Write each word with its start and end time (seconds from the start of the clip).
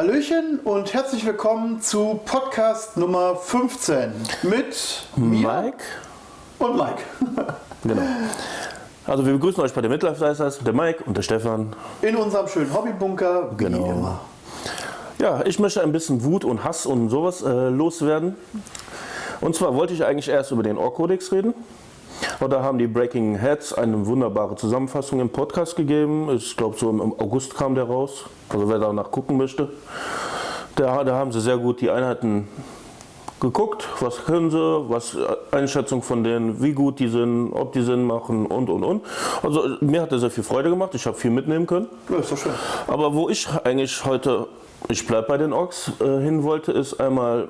Hallöchen 0.00 0.60
und 0.64 0.94
herzlich 0.94 1.26
willkommen 1.26 1.82
zu 1.82 2.20
Podcast 2.24 2.96
Nummer 2.96 3.36
15 3.36 4.14
mit 4.44 5.02
mir 5.16 5.46
Mike? 5.46 5.84
und 6.58 6.74
Mike. 6.74 7.02
Genau. 7.84 8.00
Also 9.06 9.26
wir 9.26 9.34
begrüßen 9.34 9.62
euch 9.62 9.74
bei 9.74 9.82
der 9.82 9.90
Midlife 9.90 10.24
Dicers, 10.26 10.58
der 10.60 10.72
Mike 10.72 11.04
und 11.04 11.18
der 11.18 11.22
Stefan. 11.22 11.76
In 12.00 12.16
unserem 12.16 12.48
schönen 12.48 12.72
Hobbybunker, 12.72 13.50
wie 13.52 13.64
Genau. 13.64 13.90
immer. 13.90 14.20
Ja, 15.18 15.42
ich 15.44 15.58
möchte 15.58 15.82
ein 15.82 15.92
bisschen 15.92 16.24
Wut 16.24 16.46
und 16.46 16.64
Hass 16.64 16.86
und 16.86 17.10
sowas 17.10 17.42
äh, 17.42 17.68
loswerden. 17.68 18.36
Und 19.42 19.54
zwar 19.54 19.74
wollte 19.74 19.92
ich 19.92 20.02
eigentlich 20.06 20.30
erst 20.30 20.50
über 20.50 20.62
den 20.62 20.78
Org-Kodex 20.78 21.30
reden. 21.30 21.52
Aber 22.38 22.48
da 22.48 22.62
haben 22.62 22.78
die 22.78 22.86
Breaking 22.86 23.36
Heads 23.36 23.72
eine 23.72 24.06
wunderbare 24.06 24.56
Zusammenfassung 24.56 25.20
im 25.20 25.30
Podcast 25.30 25.76
gegeben. 25.76 26.30
Ich 26.34 26.56
glaube, 26.56 26.76
so 26.78 26.90
im 26.90 27.00
August 27.00 27.54
kam 27.54 27.74
der 27.74 27.84
raus. 27.84 28.24
Also 28.48 28.68
wer 28.68 28.78
danach 28.78 29.10
gucken 29.10 29.36
möchte. 29.36 29.68
Da, 30.76 31.04
da 31.04 31.14
haben 31.14 31.32
sie 31.32 31.40
sehr 31.40 31.58
gut 31.58 31.80
die 31.80 31.90
Einheiten 31.90 32.48
geguckt, 33.40 33.88
was 34.00 34.24
können 34.24 34.50
sie, 34.50 34.58
was 34.88 35.14
äh, 35.14 35.26
Einschätzung 35.50 36.02
von 36.02 36.22
denen, 36.22 36.62
wie 36.62 36.72
gut 36.72 36.98
die 37.00 37.08
sind, 37.08 37.52
ob 37.52 37.72
die 37.72 37.82
Sinn 37.82 38.04
machen 38.04 38.46
und 38.46 38.68
und 38.68 38.84
und. 38.84 39.02
Also 39.42 39.76
mir 39.80 40.02
hat 40.02 40.12
das 40.12 40.20
sehr 40.20 40.30
viel 40.30 40.44
Freude 40.44 40.70
gemacht, 40.70 40.94
ich 40.94 41.06
habe 41.06 41.16
viel 41.16 41.30
mitnehmen 41.30 41.66
können. 41.66 41.86
Ja, 42.08 42.18
ist 42.18 42.30
doch 42.30 42.38
schön. 42.38 42.52
Aber 42.86 43.14
wo 43.14 43.28
ich 43.28 43.48
eigentlich 43.64 44.04
heute, 44.04 44.46
ich 44.88 45.06
bleibe 45.06 45.26
bei 45.26 45.38
den 45.38 45.52
Orks, 45.52 45.90
äh, 46.00 46.20
hin 46.20 46.42
wollte, 46.42 46.72
ist 46.72 47.00
einmal 47.00 47.48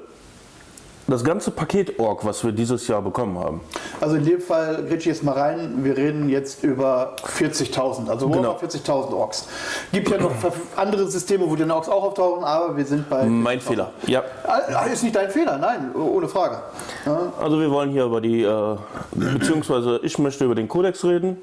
das 1.11 1.25
ganze 1.25 1.50
Paket 1.50 1.98
Ork, 1.98 2.25
was 2.25 2.44
wir 2.44 2.53
dieses 2.53 2.86
Jahr 2.86 3.03
bekommen 3.03 3.39
haben. 3.39 3.61
Also 4.00 4.16
in 4.16 4.25
dem 4.25 4.41
Fall, 4.41 4.84
grätsch 4.86 5.00
ich 5.00 5.06
jetzt 5.06 5.25
mal 5.25 5.33
rein, 5.33 5.84
wir 5.84 5.97
reden 5.97 6.28
jetzt 6.28 6.62
über 6.64 7.16
40.000, 7.36 8.08
also 8.08 8.28
Genau. 8.28 8.42
Warhammer 8.55 8.58
40.000 8.61 9.12
Orks. 9.12 9.48
Gibt 9.92 10.08
ja 10.08 10.19
noch 10.19 10.31
andere 10.77 11.08
Systeme, 11.08 11.48
wo 11.50 11.56
die 11.56 11.64
Orks 11.64 11.88
auch 11.88 12.05
auftauchen, 12.05 12.44
aber 12.44 12.77
wir 12.77 12.84
sind 12.84 13.08
bei... 13.11 13.25
Mein 13.25 13.61
Fehler. 13.61 13.92
Ja, 14.06 14.22
Ah, 14.44 14.84
Ist 14.86 15.03
nicht 15.03 15.14
dein 15.16 15.31
Fehler, 15.31 15.58
nein, 15.58 15.94
ohne 15.94 16.28
Frage. 16.28 16.58
Ja, 17.06 17.33
also 17.41 17.61
wir 17.61 17.70
wollen 17.70 17.91
hier 17.91 18.05
über 18.05 18.20
die, 18.20 18.42
äh, 18.42 18.77
beziehungsweise 19.12 20.00
ich 20.03 20.19
möchte 20.19 20.44
über 20.44 20.55
den 20.55 20.69
Kodex 20.69 21.05
reden. 21.05 21.38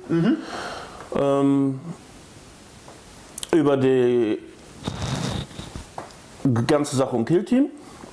Ähm, 1.15 1.79
über 3.53 3.77
die 3.77 4.39
ganze 6.67 6.95
Sache 6.95 7.15
um 7.15 7.25
Killteam 7.25 7.69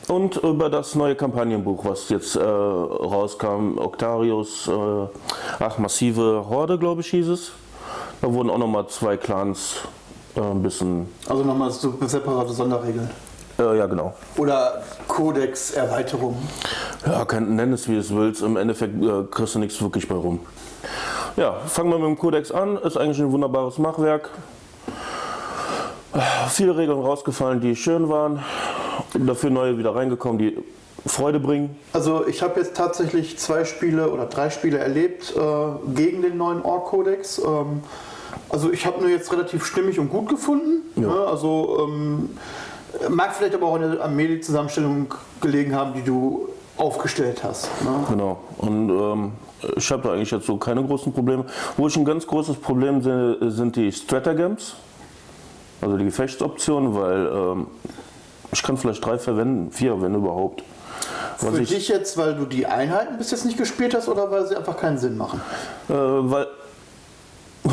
und 0.09 0.37
über 0.37 0.69
das 0.71 0.95
neue 0.95 1.15
Kampagnenbuch, 1.15 1.85
was 1.85 2.09
jetzt 2.09 2.37
äh, 2.37 2.43
rauskam, 2.43 3.79
Octarius, 3.79 4.69
äh, 4.69 5.07
ach, 5.61 5.79
massive 5.79 6.45
Horde, 6.49 6.79
glaube 6.79 7.01
ich, 7.01 7.09
hieß 7.09 7.29
es. 7.29 7.53
Da 8.21 8.33
wurden 8.33 8.51
auch 8.51 8.59
nochmal 8.59 8.87
zwei 8.89 9.17
Clans 9.17 9.77
äh, 10.37 10.41
ein 10.41 10.63
bisschen, 10.63 11.09
Also 11.29 11.43
nochmal 11.45 11.71
so 11.71 11.95
separate 12.07 12.53
Sonderregeln. 12.53 13.11
äh, 13.59 13.79
ja 13.79 13.87
genau. 13.87 14.15
Oder 14.37 14.83
Codex-Erweiterung. 15.09 16.37
Ja, 17.07 17.25
kann, 17.25 17.55
nenn 17.57 17.73
es 17.73 17.89
wie 17.89 17.97
es 17.97 18.15
willst. 18.15 18.43
Im 18.43 18.57
Endeffekt 18.57 19.03
äh, 19.03 19.25
kriegst 19.31 19.55
du 19.55 19.59
nichts 19.59 19.81
wirklich 19.83 20.09
bei 20.09 20.15
rum. 20.15 20.41
Ja, 21.37 21.55
fangen 21.67 21.91
wir 21.91 21.99
mit 21.99 22.07
dem 22.09 22.19
Kodex 22.19 22.51
an. 22.53 22.77
Ist 22.79 22.97
eigentlich 22.97 23.19
ein 23.21 23.33
wunderbares 23.33 23.79
Machwerk. 23.79 24.31
Äh, 26.15 26.21
Viele 26.49 26.77
Regeln 26.77 27.01
rausgefallen, 27.01 27.61
die 27.61 27.75
schön 27.75 28.09
waren. 28.09 28.43
Dafür 29.15 29.51
neue 29.51 29.79
wieder 29.79 29.95
reingekommen, 29.95 30.39
die 30.39 30.57
Freude 31.07 31.41
bringen. 31.41 31.77
Also 31.93 32.27
ich 32.27 32.43
habe 32.43 32.61
jetzt 32.61 32.77
tatsächlich 32.77 33.39
zwei 33.39 33.65
Spiele 33.65 34.11
oder 34.11 34.27
drei 34.27 34.51
Spiele 34.51 34.79
erlebt 34.79 35.35
äh, 35.37 35.41
gegen 35.95 36.23
den 36.23 36.37
neuen 36.37 36.63
Org-Kodex. 36.63 37.39
Ähm, 37.39 37.83
also 38.49 38.73
ich 38.73 38.87
habe 38.87 39.01
nur 39.01 39.11
jetzt 39.11 39.33
relativ 39.33 39.65
stimmig 39.65 39.99
und 39.99 40.11
gut 40.11 40.29
gefunden. 40.29 40.83
Ja. 40.97 41.09
Ne? 41.09 41.27
Also 41.27 41.87
ähm, 41.87 42.31
mag 43.11 43.35
vielleicht 43.35 43.55
aber 43.55 43.67
auch 43.67 43.75
an 43.75 43.93
der 43.93 44.03
Armee-Zusammenstellung 44.03 45.13
gelegen 45.41 45.75
haben, 45.75 45.95
die 45.95 46.03
du 46.03 46.49
aufgestellt 46.77 47.45
hast. 47.45 47.69
Ne? 47.83 48.05
Genau. 48.09 48.39
Und 48.59 48.91
ähm, 48.91 49.33
ich 49.77 49.91
habe 49.91 50.03
da 50.03 50.13
eigentlich 50.13 50.31
jetzt 50.31 50.47
so 50.47 50.57
keine 50.57 50.85
großen 50.85 51.13
Probleme. 51.13 51.45
Wo 51.77 51.87
ich 51.87 51.97
ein 51.97 52.05
ganz 52.05 52.27
großes 52.27 52.57
Problem 52.57 53.03
sehe, 53.03 53.51
sind 53.51 53.77
die 53.77 53.93
Stratagems. 53.93 54.75
Also 55.81 55.97
die 55.97 56.05
Gefechtsoptionen, 56.05 56.95
weil 56.95 57.27
ähm, 57.27 57.67
ich 58.55 58.63
kann 58.63 58.77
vielleicht 58.77 59.05
drei 59.05 59.19
verwenden, 59.19 59.71
vier, 59.71 60.01
wenn 60.01 60.15
überhaupt. 60.15 60.63
Was 61.41 61.55
Für 61.55 61.63
ich, 61.63 61.69
dich 61.69 61.89
jetzt, 61.89 62.17
weil 62.17 62.35
du 62.35 62.47
die 62.47 62.67
Einheiten 62.67 63.19
bis 63.19 63.31
jetzt 63.33 63.45
nicht 63.45 63.59
gespielt 63.59 63.95
hast 63.95 64.09
oder 64.09 64.31
weil 64.31 64.47
sie 64.47 64.57
einfach 64.57 64.77
keinen 64.77 64.97
Sinn 64.97 65.17
machen? 65.19 65.41
Äh, 65.89 65.93
weil, 65.93 66.47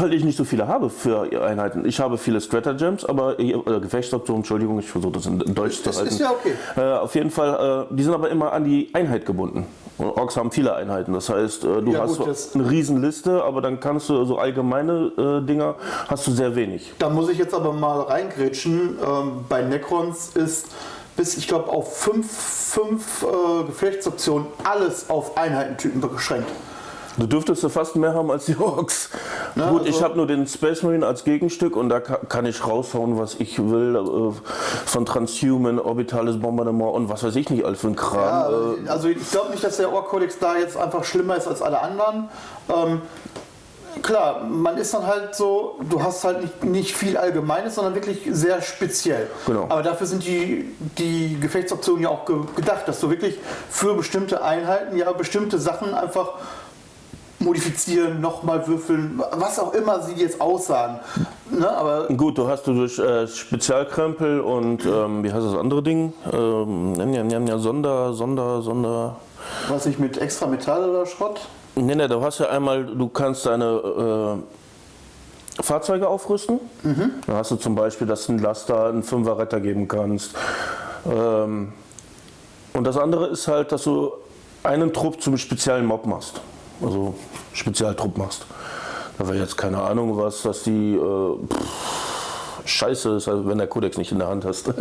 weil 0.02 0.14
ich 0.14 0.24
nicht 0.24 0.38
so 0.38 0.44
viele 0.44 0.68
habe 0.68 0.90
für 0.90 1.22
Einheiten. 1.44 1.86
Ich 1.86 2.00
habe 2.00 2.18
viele 2.18 2.42
Stratagems, 2.42 3.06
aber 3.06 3.40
äh, 3.40 3.54
Gefechtsoptionen, 3.54 4.40
Entschuldigung, 4.42 4.80
ich 4.80 4.90
versuche 4.90 5.14
das 5.14 5.26
in 5.28 5.40
Deutsch 5.54 5.78
zu 5.78 5.84
Das 5.84 5.98
halten. 5.98 6.10
ist 6.10 6.20
ja 6.20 6.32
okay. 6.32 6.54
Äh, 6.76 6.82
auf 7.00 7.14
jeden 7.16 7.30
Fall, 7.32 7.88
äh, 7.92 7.96
die 7.96 8.04
sind 8.04 8.14
aber 8.14 8.30
immer 8.30 8.52
an 8.54 8.64
die 8.64 8.90
Einheit 8.94 9.26
gebunden. 9.26 9.66
Und 9.98 10.08
Orks 10.18 10.36
haben 10.38 10.52
viele 10.52 10.74
Einheiten. 10.76 11.14
Das 11.14 11.30
heißt, 11.30 11.64
äh, 11.64 11.82
du 11.82 11.92
Ja, 11.92 12.02
hast 12.02 12.10
gut, 12.10 12.18
so 12.18 12.26
das- 12.26 12.56
eine 12.56 12.70
Riesenliste, 12.70 13.44
aber 13.44 13.62
dann 13.62 13.80
kannst 13.80 14.10
du 14.10 14.26
so 14.26 14.38
allgemeine 14.38 15.12
äh, 15.44 15.46
Dinger 15.46 15.76
hast 16.08 16.26
du 16.28 16.32
sehr 16.32 16.56
wenig. 16.56 16.92
Da 16.98 17.10
muss 17.10 17.30
ich 17.30 17.38
jetzt 17.38 17.54
aber 17.54 17.72
mal 17.74 18.02
reingrätschen. 18.02 18.98
Ähm, 19.06 19.46
bei 19.48 19.62
Necrons 19.62 20.30
ist 20.36 20.68
bis, 21.18 21.38
ich 21.38 21.48
glaube, 21.48 21.70
auf 21.70 21.98
fünf, 21.98 22.32
fünf 22.32 23.24
äh, 23.24 23.66
Gefechtsoptionen 23.66 24.48
alles 24.64 25.10
auf 25.10 25.38
Einheitentypen 25.38 26.02
beschränkt. 26.02 26.48
Du 27.18 27.28
dürftest 27.28 27.62
ja 27.64 27.70
fast 27.70 27.96
mehr 27.98 28.14
haben 28.14 28.32
als 28.32 28.46
die 28.46 28.58
Orks. 28.58 29.10
Ja, 29.56 29.70
Gut, 29.70 29.80
also- 29.82 29.90
ich 29.90 30.02
habe 30.02 30.16
nur 30.16 30.28
den 30.28 30.48
Space 30.48 30.82
Marine 30.82 31.06
als 31.06 31.24
Gegenstück 31.24 31.76
und 31.76 31.90
da 31.90 32.00
ka- 32.00 32.20
kann 32.30 32.46
ich 32.46 32.66
raushauen, 32.66 33.20
was 33.20 33.36
ich 33.36 33.60
will. 33.60 33.96
Äh, 33.96 34.88
von 34.88 35.06
Transhuman, 35.06 35.78
orbitales 35.80 36.40
Bombardement 36.40 36.94
und 36.96 37.10
was 37.10 37.24
weiß 37.24 37.36
ich 37.36 37.50
nicht, 37.50 37.66
all 37.66 37.76
für 37.76 37.88
ein 37.88 37.96
Ja, 37.96 38.00
Kram. 38.00 38.86
äh, 38.86 38.90
also 38.90 39.10
ich 39.10 39.30
glaube 39.32 39.52
nicht, 39.52 39.64
dass 39.64 39.78
der 39.78 39.92
Ork-Kodex 39.92 40.40
da 40.40 40.58
jetzt 40.58 40.78
einfach 40.78 41.04
schlimmer 41.04 41.36
ist 41.36 41.48
als 41.48 41.62
alle 41.62 41.82
anderen. 41.82 42.30
Ähm, 42.74 43.02
klar, 44.02 44.44
man 44.46 44.78
ist 44.78 44.94
dann 44.94 45.06
halt 45.06 45.36
so, 45.36 45.80
du 45.90 46.02
hast 46.02 46.24
halt 46.24 46.42
nicht, 46.42 46.64
nicht 46.64 46.96
viel 46.96 47.18
Allgemeines, 47.18 47.76
sondern 47.76 47.94
wirklich 47.94 48.22
sehr 48.32 48.62
speziell. 48.62 49.28
Genau. 49.46 49.64
Aber 49.68 49.84
dafür 49.84 50.08
sind 50.08 50.26
die, 50.26 50.72
die 50.98 51.38
Gefechtsoptionen 51.40 52.04
ja 52.04 52.10
auch 52.10 52.26
ge 52.26 52.38
gedacht, 52.56 52.88
dass 52.88 53.00
du 53.02 53.10
wirklich 53.10 53.38
für 53.70 53.96
bestimmte 53.96 54.42
Einheiten 54.44 54.96
ja 54.98 55.12
bestimmte 55.12 55.60
Sachen 55.60 55.94
einfach 55.94 56.30
modifizieren, 57.42 58.22
nochmal 58.22 58.66
würfeln, 58.68 59.22
was 59.34 59.60
auch 59.60 59.74
immer 59.74 60.02
sie 60.02 60.14
jetzt 60.14 60.40
aussagen. 60.40 61.00
Ne, 61.50 61.70
aber 61.70 62.08
Gut, 62.08 62.38
du 62.38 62.48
hast 62.48 62.66
du 62.68 62.74
durch 62.74 62.98
äh, 63.00 63.28
Spezialkrempel 63.28 64.40
und 64.40 64.86
ähm, 64.86 65.24
wie 65.24 65.32
heißt 65.32 65.46
das 65.46 65.56
andere 65.56 65.84
Ding? 65.84 66.14
Ähm, 66.32 66.96
ja, 67.14 67.24
ja, 67.24 67.40
ja, 67.40 67.58
Sonder, 67.58 68.14
Sonder, 68.14 68.62
Sonder. 68.62 69.18
was 69.68 69.86
ich 69.86 70.00
mit 70.00 70.18
extra 70.18 70.48
Metall 70.48 70.90
oder 70.90 71.06
Schrott? 71.06 71.42
Nee, 71.76 71.96
nee, 71.96 72.08
du 72.08 72.22
hast 72.22 72.40
ja 72.40 72.50
einmal, 72.50 72.86
du 72.86 73.08
kannst 73.08 73.46
deine 73.46 74.40
äh, 75.60 75.64
Fahrzeuge 75.64 76.08
aufrüsten. 76.08 76.60
Dann 76.84 77.36
hast 77.36 77.52
du 77.52 77.56
zum 77.56 77.76
Beispiel, 77.76 78.08
dass 78.08 78.26
du 78.26 78.34
einen 78.34 78.42
Laster, 78.42 78.88
einen 78.88 79.04
Fünferretter 79.04 79.60
geben 79.60 79.88
kannst. 79.88 80.32
Ähm, 81.06 81.74
und 82.74 82.84
das 82.86 82.98
andere 82.98 83.28
ist 83.28 83.48
halt, 83.48 83.72
dass 83.72 83.84
du 83.84 84.12
einen 84.64 84.94
Trupp 84.94 85.22
zum 85.22 85.38
speziellen 85.38 85.86
Mob 85.86 86.06
machst. 86.06 86.42
Also 86.82 87.14
Spezialtrupp 87.54 88.18
machst. 88.18 88.46
Da 89.18 89.28
wäre 89.28 89.38
jetzt 89.38 89.58
keine 89.58 89.82
Ahnung 89.82 90.18
was, 90.18 90.42
dass 90.42 90.64
die 90.64 90.96
äh, 90.96 91.38
pff, 91.48 92.66
Scheiße 92.66 93.18
ist, 93.18 93.28
also 93.28 93.48
wenn 93.48 93.58
der 93.58 93.68
Kodex 93.68 93.98
nicht 93.98 94.12
in 94.12 94.20
der 94.20 94.28
Hand 94.28 94.46
hast. 94.46 94.74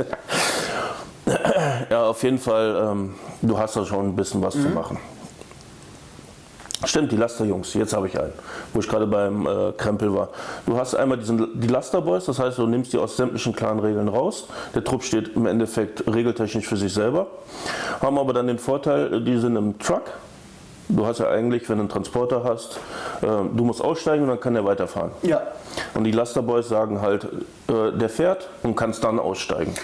ja, 1.91 2.05
auf 2.05 2.23
jeden 2.23 2.39
Fall, 2.39 2.91
ähm, 2.91 3.15
du 3.43 3.59
hast 3.59 3.77
da 3.77 3.85
schon 3.85 4.07
ein 4.07 4.17
bisschen 4.17 4.43
was 4.43 4.55
zu 4.55 4.69
machen. 4.69 4.99
Stimmt, 6.85 7.13
die 7.13 7.17
Lasterjungs, 7.17 7.75
jetzt 7.75 7.93
habe 7.93 8.07
ich 8.07 8.19
einen, 8.19 8.33
wo 8.73 8.81
ich 8.81 8.89
gerade 8.89 9.07
beim 9.07 9.47
äh, 9.47 9.73
Krempel 9.77 10.15
war. 10.15 10.31
Du 10.65 10.79
hast 10.79 10.95
einmal 10.95 11.19
diesen, 11.19 11.61
die 11.61 11.69
Lasterboys, 11.69 12.25
das 12.25 12.39
heißt, 12.39 12.57
du 12.57 12.67
nimmst 12.67 12.95
die 12.95 12.99
aus 12.99 13.19
sämtlichen 13.19 13.55
Clan-Regeln 13.55 14.09
raus. 14.09 14.49
Der 14.75 14.83
Trupp 14.83 15.03
steht 15.03 15.37
im 15.37 15.45
Endeffekt 15.45 16.07
regeltechnisch 16.11 16.67
für 16.67 16.79
sich 16.79 16.95
selber. 16.95 17.27
Haben 18.01 18.19
aber 18.19 18.33
dann 18.33 18.47
den 18.47 18.59
Vorteil, 18.59 19.21
die 19.21 19.37
sind 19.37 19.57
im 19.57 19.79
Truck. 19.79 20.05
Du 20.91 21.07
hast 21.07 21.19
ja 21.19 21.29
eigentlich, 21.29 21.69
wenn 21.69 21.77
du 21.77 21.83
einen 21.83 21.89
Transporter 21.89 22.43
hast, 22.45 22.77
äh, 23.23 23.27
du 23.27 23.65
musst 23.65 23.83
aussteigen 23.83 24.25
und 24.25 24.29
dann 24.29 24.41
kann 24.41 24.55
der 24.55 24.65
weiterfahren. 24.65 25.13
Ja. 25.23 25.43
Und 25.95 26.05
die 26.05 26.11
Lasterboys 26.11 26.69
sagen 26.69 27.01
halt, 27.01 27.25
äh, 27.69 27.93
der 27.97 28.09
fährt 28.09 28.49
und 28.63 28.75
kannst 28.75 29.05
dann 29.05 29.19
aussteigen. 29.19 29.75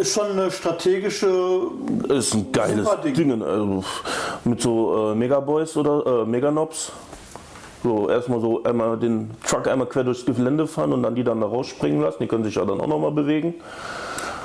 Ist 0.00 0.14
schon 0.14 0.30
eine 0.32 0.50
strategische 0.50 1.28
Ist 2.08 2.34
ein 2.34 2.52
geiles. 2.52 2.88
Ding. 3.04 3.42
Also 3.42 3.84
mit 4.44 4.60
so 4.60 5.12
äh, 5.12 5.14
Megaboys 5.14 5.76
oder 5.76 6.22
äh, 6.22 6.24
Meganobs. 6.24 6.92
So 7.82 8.08
erstmal 8.08 8.40
so 8.40 8.62
einmal 8.64 8.96
den 8.96 9.30
Truck 9.46 9.68
einmal 9.68 9.86
quer 9.86 10.04
durchs 10.04 10.24
Gelände 10.24 10.66
fahren 10.66 10.92
und 10.92 11.02
dann 11.02 11.14
die 11.14 11.22
dann 11.24 11.40
da 11.40 11.46
rausspringen 11.46 12.00
lassen. 12.00 12.18
Die 12.20 12.26
können 12.26 12.44
sich 12.44 12.56
ja 12.56 12.64
dann 12.64 12.80
auch 12.80 12.86
nochmal 12.86 13.12
bewegen. 13.12 13.54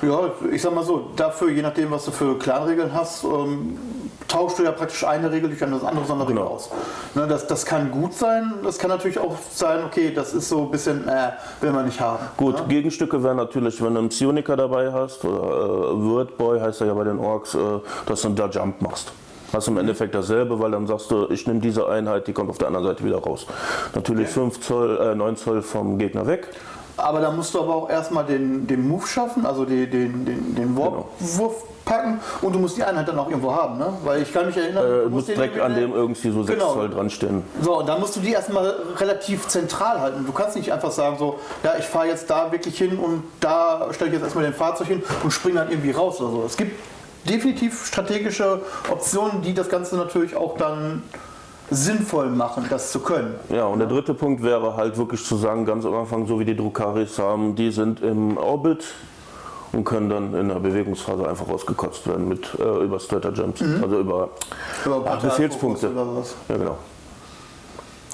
Ja, 0.06 0.32
ich 0.52 0.62
sag 0.62 0.74
mal 0.76 0.84
so, 0.84 1.10
dafür, 1.16 1.50
je 1.50 1.62
nachdem, 1.62 1.90
was 1.92 2.04
du 2.06 2.12
für 2.12 2.38
Clan-Regeln 2.38 2.94
hast, 2.94 3.24
ähm, 3.24 3.78
tauschst 4.28 4.60
du 4.60 4.64
ja 4.64 4.72
praktisch 4.72 5.06
eine 5.06 5.32
Regel 5.32 5.50
durch 5.50 5.64
eine 5.64 5.76
andere 5.82 6.06
Sonderregel 6.06 6.42
Genau. 6.42 6.56
aus. 6.56 6.70
Ne, 7.16 7.26
das, 7.28 7.48
das 7.48 7.66
kann 7.66 7.90
gut 7.90 8.14
sein, 8.14 8.54
das 8.64 8.78
kann 8.78 8.90
natürlich 8.90 9.18
auch 9.18 9.36
sein, 9.52 9.84
okay, 9.86 10.12
das 10.14 10.34
ist 10.34 10.50
so 10.50 10.64
ein 10.64 10.72
bisschen, 10.72 11.08
äh, 11.08 11.32
will 11.62 11.72
man 11.72 11.86
nicht 11.86 12.02
haben. 12.02 12.20
Gut, 12.36 12.56
Ne? 12.60 12.66
Gegenstücke 12.68 13.24
wären 13.24 13.38
natürlich, 13.38 13.82
wenn 13.82 13.94
du 13.94 14.00
einen 14.02 14.10
Psioniker 14.10 14.58
dabei 14.58 14.92
hast, 14.92 15.24
oder 15.24 15.38
äh, 15.40 16.04
Wordboy 16.10 16.60
heißt 16.60 16.82
er 16.82 16.88
ja 16.88 16.94
bei 16.94 17.06
den 17.06 17.20
Orks, 17.20 17.56
äh, 17.56 17.60
dass 18.06 18.22
du 18.24 18.30
da 18.30 18.48
Jump 18.48 18.82
machst. 18.82 19.12
Hast 19.54 19.68
im 19.68 19.78
Endeffekt 19.78 20.16
dasselbe, 20.16 20.60
weil 20.60 20.72
dann 20.72 20.88
sagst 20.88 21.12
du, 21.12 21.28
ich 21.30 21.46
nehme 21.48 21.60
diese 21.60 21.88
Einheit, 21.88 22.28
die 22.28 22.34
kommt 22.34 22.50
auf 22.50 22.58
der 22.58 22.68
anderen 22.68 22.88
Seite 22.88 23.04
wieder 23.06 23.20
raus. 23.20 23.46
Natürlich 23.94 24.28
5 24.28 24.60
Zoll, 24.60 24.98
äh, 25.00 25.16
9 25.16 25.36
Zoll 25.38 25.62
vom 25.62 25.98
Gegner 26.00 26.26
weg. 26.26 26.50
Aber 26.98 27.20
da 27.22 27.32
musst 27.32 27.54
du 27.54 27.60
aber 27.62 27.76
auch 27.76 27.90
erstmal 27.90 28.24
den, 28.26 28.68
den 28.68 28.88
Move 28.88 29.08
schaffen, 29.08 29.46
also 29.46 29.66
die, 29.66 29.90
den, 29.90 30.26
den, 30.26 30.56
den 30.56 30.76
Genau. 30.76 31.08
Warp-Wurf 31.20 31.56
packen 31.86 32.20
und 32.42 32.54
du 32.54 32.60
musst 32.60 32.78
die 32.78 32.84
Einheit 32.84 33.08
dann 33.08 33.20
auch 33.20 33.28
irgendwo 33.30 33.52
haben, 33.54 33.78
ne? 33.78 33.88
Weil 34.06 34.22
ich 34.22 34.32
kann 34.32 34.46
mich 34.46 34.56
erinnern, 34.56 34.86
Äh, 34.86 35.04
du 35.06 35.10
musst 35.10 35.28
direkt 35.28 35.60
an 35.60 35.76
dem 35.76 35.92
irgendwie 35.94 36.32
so 36.32 36.44
6 36.44 36.58
Genau. 36.58 36.74
Zoll 36.74 36.90
dran 36.90 37.10
stehen. 37.10 37.44
So, 37.62 37.80
und 37.80 37.90
dann 37.90 38.00
musst 38.00 38.16
du 38.16 38.20
die 38.22 38.32
erstmal 38.32 38.74
relativ 38.98 39.48
zentral 39.48 40.00
halten. 40.00 40.24
Du 40.26 40.32
kannst 40.32 40.56
nicht 40.56 40.72
einfach 40.72 40.92
sagen, 40.92 41.18
so, 41.20 41.40
ja, 41.64 41.74
ich 41.78 41.86
fahre 41.86 42.08
jetzt 42.08 42.30
da 42.30 42.52
wirklich 42.52 42.78
hin 42.78 42.98
und 42.98 43.24
da 43.42 43.88
stelle 43.92 44.12
ich 44.12 44.14
jetzt 44.16 44.24
erstmal 44.24 44.46
den 44.46 44.54
Fahrzeug 44.54 44.88
hin 44.88 45.04
und 45.24 45.32
springe 45.32 45.60
dann 45.60 45.70
irgendwie 45.72 45.92
raus 45.92 46.22
oder 46.22 46.32
so. 46.32 46.44
Es 46.46 46.56
gibt 46.56 46.80
definitiv 47.28 47.86
strategische 47.86 48.62
Optionen, 48.90 49.42
die 49.42 49.54
das 49.54 49.68
Ganze 49.68 49.98
natürlich 49.98 50.36
auch 50.38 50.58
dann 50.58 51.04
sinnvoll 51.74 52.30
machen, 52.30 52.66
das 52.70 52.92
zu 52.92 53.00
können. 53.00 53.36
Ja, 53.50 53.66
und 53.66 53.80
der 53.80 53.88
dritte 53.88 54.14
Punkt 54.14 54.44
wäre 54.44 54.76
halt 54.76 54.98
wirklich 54.98 55.24
zu 55.24 55.36
sagen, 55.36 55.66
ganz 55.66 55.86
am 55.86 55.94
Anfang, 55.94 56.28
so 56.28 56.40
wie 56.40 56.46
die 56.46 56.56
Drukaris 56.56 57.20
haben, 57.20 57.56
die 57.56 57.72
sind 57.72 58.02
im 58.02 58.38
Orbit 58.38 58.86
und 59.74 59.84
können 59.84 60.10
dann 60.10 60.34
in 60.36 60.50
der 60.50 60.56
Bewegungsphase 60.56 61.28
einfach 61.28 61.48
rausgekotzt 61.48 62.08
werden 62.08 62.28
mit 62.28 62.48
äh, 62.60 62.84
über 62.84 63.00
Stratter 63.00 63.34
Jumps, 63.34 63.62
also 63.82 64.00
über 64.00 64.30
Über 64.86 65.04
Ach, 65.06 65.22
Befehlspunkte. 65.22 65.92
Oder. 65.92 66.24
Ja, 66.50 66.58
genau. 66.58 66.78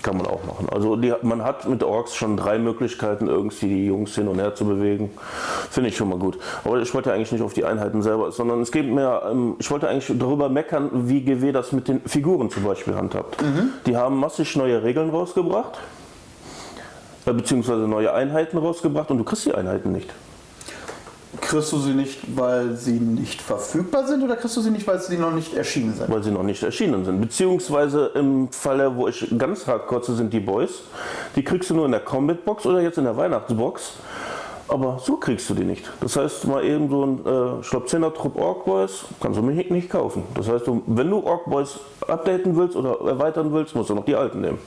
Kann 0.02 0.16
man 0.18 0.28
auch 0.28 0.44
machen. 0.46 0.68
Also 0.72 0.96
die, 0.96 1.14
man 1.24 1.44
hat 1.44 1.68
mit 1.68 1.84
Orks 1.84 2.16
schon 2.16 2.38
drei 2.38 2.58
Möglichkeiten, 2.58 3.28
irgendwie 3.28 3.68
die 3.68 3.86
Jungs 3.88 4.16
hin 4.16 4.28
und 4.30 4.40
her 4.40 4.56
zu 4.56 4.66
bewegen. 4.66 5.12
Finde 5.70 5.90
ich 5.90 5.98
schon 5.98 6.10
mal 6.10 6.18
gut. 6.18 6.38
Aber 6.64 6.80
ich 6.80 6.94
wollte 6.94 7.12
eigentlich 7.12 7.32
nicht 7.34 7.42
auf 7.42 7.54
die 7.54 7.66
Einheiten 7.66 8.02
selber, 8.02 8.32
sondern 8.32 8.62
es 8.62 8.72
geht 8.72 8.88
mir, 8.88 9.24
ähm, 9.30 9.56
ich 9.60 9.70
wollte 9.70 9.90
eigentlich 9.90 10.18
darüber 10.18 10.48
meckern, 10.48 10.90
wie 11.10 11.22
GW 11.22 11.52
das 11.52 11.74
mit 11.74 11.88
den 11.90 12.02
Figuren 12.06 12.50
zum 12.50 12.64
Beispiel 12.64 12.96
handhabt. 12.96 13.38
Die 13.86 13.98
haben 13.98 14.18
massig 14.18 14.56
neue 14.56 14.84
Regeln 14.84 15.10
rausgebracht, 15.10 15.78
äh, 17.26 17.34
beziehungsweise 17.34 17.82
neue 17.82 18.14
Einheiten 18.14 18.58
rausgebracht 18.58 19.12
und 19.12 19.18
du 19.18 19.24
kriegst 19.26 19.46
die 19.46 19.54
Einheiten 19.54 19.92
nicht. 19.92 20.14
Kriegst 21.42 21.72
du 21.72 21.78
sie 21.78 21.94
nicht, 21.94 22.20
weil 22.36 22.76
sie 22.76 23.00
nicht 23.00 23.40
verfügbar 23.42 24.08
sind 24.08 24.24
oder 24.24 24.36
kriegst 24.36 24.58
du 24.58 24.62
sie 24.62 24.72
nicht, 24.72 24.88
weil 24.88 25.00
sie 25.00 25.18
noch 25.18 25.32
nicht 25.32 25.54
erschienen 25.54 25.94
sind? 25.94 26.10
weil 26.10 26.24
sie 26.24 26.32
noch 26.32 26.42
nicht 26.44 26.64
erschienen 26.64 27.06
sind. 27.06 27.22
Beziehungsweise 27.22 28.08
im 28.16 28.52
Falle, 28.52 28.96
wo 28.96 29.08
ich 29.08 29.28
ganz 29.38 29.68
hart 29.68 29.88
kotze, 29.88 30.16
sind 30.16 30.34
die 30.34 30.40
Boys. 30.40 30.82
Die 31.36 31.44
kriegst 31.44 31.70
du 31.70 31.76
nur 31.76 31.86
in 31.86 31.92
der 31.92 32.02
Combat 32.02 32.44
Box 32.46 32.66
oder 32.66 32.82
jetzt 32.82 32.98
in 32.98 33.04
der 33.04 33.16
Weihnachtsbox. 33.16 33.94
Aber 34.68 35.00
so 35.04 35.18
kriegst 35.18 35.50
du 35.50 35.56
die 35.56 35.66
nicht. 35.66 35.92
Das 36.02 36.16
heißt, 36.16 36.46
mal 36.46 36.64
eben 36.64 36.90
so 36.90 37.04
ein, 37.04 37.26
äh, 37.26 37.62
ich 37.62 37.70
glaube, 37.70 37.88
10er 37.88 38.14
Trupp 38.14 38.36
Orc 38.40 38.66
Boys 38.66 39.06
kannst 39.20 39.38
du 39.38 39.44
mich 39.44 39.70
nicht 39.70 39.90
kaufen. 39.90 40.24
Das 40.36 40.48
heißt, 40.48 40.66
wenn 40.86 41.10
du 41.10 41.24
Orc 41.24 41.46
Boys 41.46 41.80
updaten 42.08 42.56
willst 42.56 42.76
oder 42.76 43.00
erweitern 43.08 43.52
willst, 43.52 43.76
musst 43.76 43.90
du 43.90 43.96
noch 43.96 44.06
die 44.06 44.16
alten 44.16 44.42
nehmen. 44.42 44.60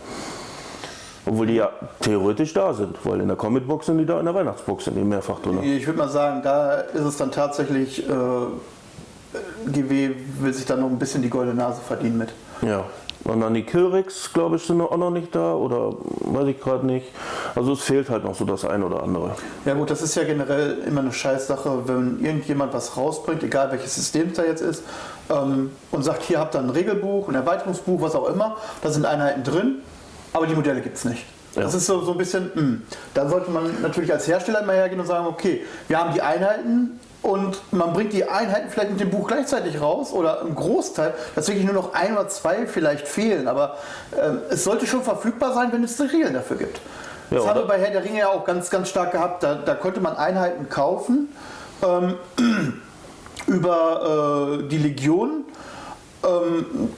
Obwohl 1.25 1.47
die 1.47 1.55
ja 1.55 1.71
theoretisch 2.01 2.53
da 2.53 2.75
sind, 2.75 2.97
weil 3.05 3.21
in 3.21 3.29
der 3.29 3.37
Combat 3.37 3.67
Box 3.67 3.87
sind 3.87 3.99
die 3.99 4.07
da, 4.07 4.19
in 4.19 4.25
der 4.25 4.35
Weihnachtsbox 4.35 4.87
sind 4.87 4.97
die 4.97 5.03
mehrfach 5.03 5.39
drin. 5.41 5.63
Ich 5.63 5.87
würde 5.87 5.99
mal 5.99 6.09
sagen, 6.09 6.43
da 6.43 6.73
ist 6.73 7.05
es 7.05 7.17
dann 7.17 7.31
tatsächlich, 7.31 8.09
äh, 8.09 8.13
GW 9.67 10.11
will 10.41 10.53
sich 10.53 10.67
da 10.67 10.77
noch 10.77 10.89
ein 10.89 10.99
bisschen 10.99 11.23
die 11.23 11.31
goldene 11.31 11.55
Nase 11.55 11.81
verdienen 11.81 12.19
mit. 12.19 12.31
Ja. 12.63 12.85
Und 13.25 13.41
dann 13.41 13.55
die 13.55 13.63
Killricks, 13.63 14.33
glaube 14.33 14.57
ich, 14.57 14.65
sind 14.65 14.81
auch 14.81 14.97
noch 14.97 15.11
nicht 15.11 15.33
da 15.35 15.55
oder 15.55 15.93
weiß 16.21 16.49
ich 16.49 16.61
gerade 16.61 16.85
nicht. 16.85 17.07
Also 17.55 17.75
es 17.75 17.83
fehlt 17.83 18.11
halt 18.11 18.25
noch 18.25 18.35
so 18.35 18.45
das 18.45 18.65
ein 18.65 18.83
oder 18.83 19.03
andere. 19.03 19.37
Ja 19.65 19.75
gut, 19.75 19.91
das 19.91 20.03
ist 20.03 20.17
ja 20.17 20.25
generell 20.25 20.79
immer 20.87 21.03
eine 21.03 21.13
Scheißsache, 21.13 21.87
wenn 21.87 22.25
irgendjemand 22.25 22.75
was 22.75 22.97
rausbringt, 22.97 23.45
egal 23.45 23.71
welches 23.71 23.95
System 23.95 24.31
es 24.31 24.35
da 24.35 24.45
jetzt 24.45 24.61
ist, 24.61 24.83
ähm, 25.31 25.71
und 25.93 26.03
sagt, 26.03 26.23
hier 26.23 26.41
habt 26.41 26.57
ihr 26.57 26.61
ein 26.61 26.71
Regelbuch, 26.71 27.29
ein 27.29 27.37
Erweiterungsbuch, 27.37 28.01
was 28.01 28.17
auch 28.17 28.29
immer, 28.29 28.57
da 28.83 28.91
sind 28.91 29.07
Einheiten 29.07 29.45
drin, 29.45 29.83
aber 30.33 30.47
die 30.47 30.55
Modelle 30.55 30.81
gibt 30.81 30.97
es 30.97 31.05
nicht. 31.05 31.25
Ja. 31.55 31.63
Das 31.63 31.75
ist 31.75 31.87
so, 31.87 32.01
so 32.01 32.13
ein 32.13 32.19
bisschen, 32.19 32.51
mh. 32.55 32.79
da 33.15 33.29
sollte 33.29 33.51
man 33.51 33.83
natürlich 33.83 34.13
als 34.13 34.27
Hersteller 34.27 34.63
immer 34.63 34.73
hergehen 34.73 35.01
und 35.01 35.07
sagen, 35.07 35.27
okay, 35.27 35.65
wir 35.89 35.99
haben 35.99 36.15
die 36.15 36.23
Einheiten 36.23 36.99
und 37.21 37.61
man 37.73 37.93
bringt 37.93 38.13
die 38.13 38.25
Einheiten 38.25 38.71
vielleicht 38.71 38.91
mit 38.91 39.01
dem 39.01 39.11
Buch 39.11 39.29
gleichzeitig 39.29 39.81
raus 39.81 40.13
oder 40.13 40.41
im 40.41 40.55
Großteil, 40.55 41.15
dass 41.35 41.49
wirklich 41.49 41.65
nur 41.65 41.75
noch 41.75 41.93
ein 41.93 42.13
oder 42.13 42.29
zwei 42.29 42.67
vielleicht 42.67 43.07
fehlen, 43.07 43.49
aber 43.49 43.77
ähm, 44.21 44.39
es 44.51 44.65
sollte 44.65 44.87
schon 44.87 45.03
verfügbar 45.03 45.53
sein, 45.53 45.73
wenn 45.73 45.85
es 45.85 45.97
die 45.97 46.05
Regeln 46.05 46.35
dafür 46.35 46.57
gibt. 46.57 46.81
Ja, 47.31 47.39
das 47.39 47.47
haben 47.47 47.61
wir 47.61 47.67
bei 47.67 47.79
Herr 47.79 47.91
der 47.91 48.05
Ringe 48.05 48.19
ja 48.19 48.29
auch 48.29 48.45
ganz, 48.45 48.69
ganz 48.71 48.89
stark 48.89 49.13
gehabt. 49.13 49.43
Da, 49.43 49.55
da 49.55 49.75
konnte 49.75 50.01
man 50.01 50.17
Einheiten 50.17 50.69
kaufen 50.69 51.29
ähm, 51.83 52.17
über 53.47 54.59
äh, 54.61 54.69
die 54.69 54.79
Legion, 54.79 55.45
ähm, 56.25 56.91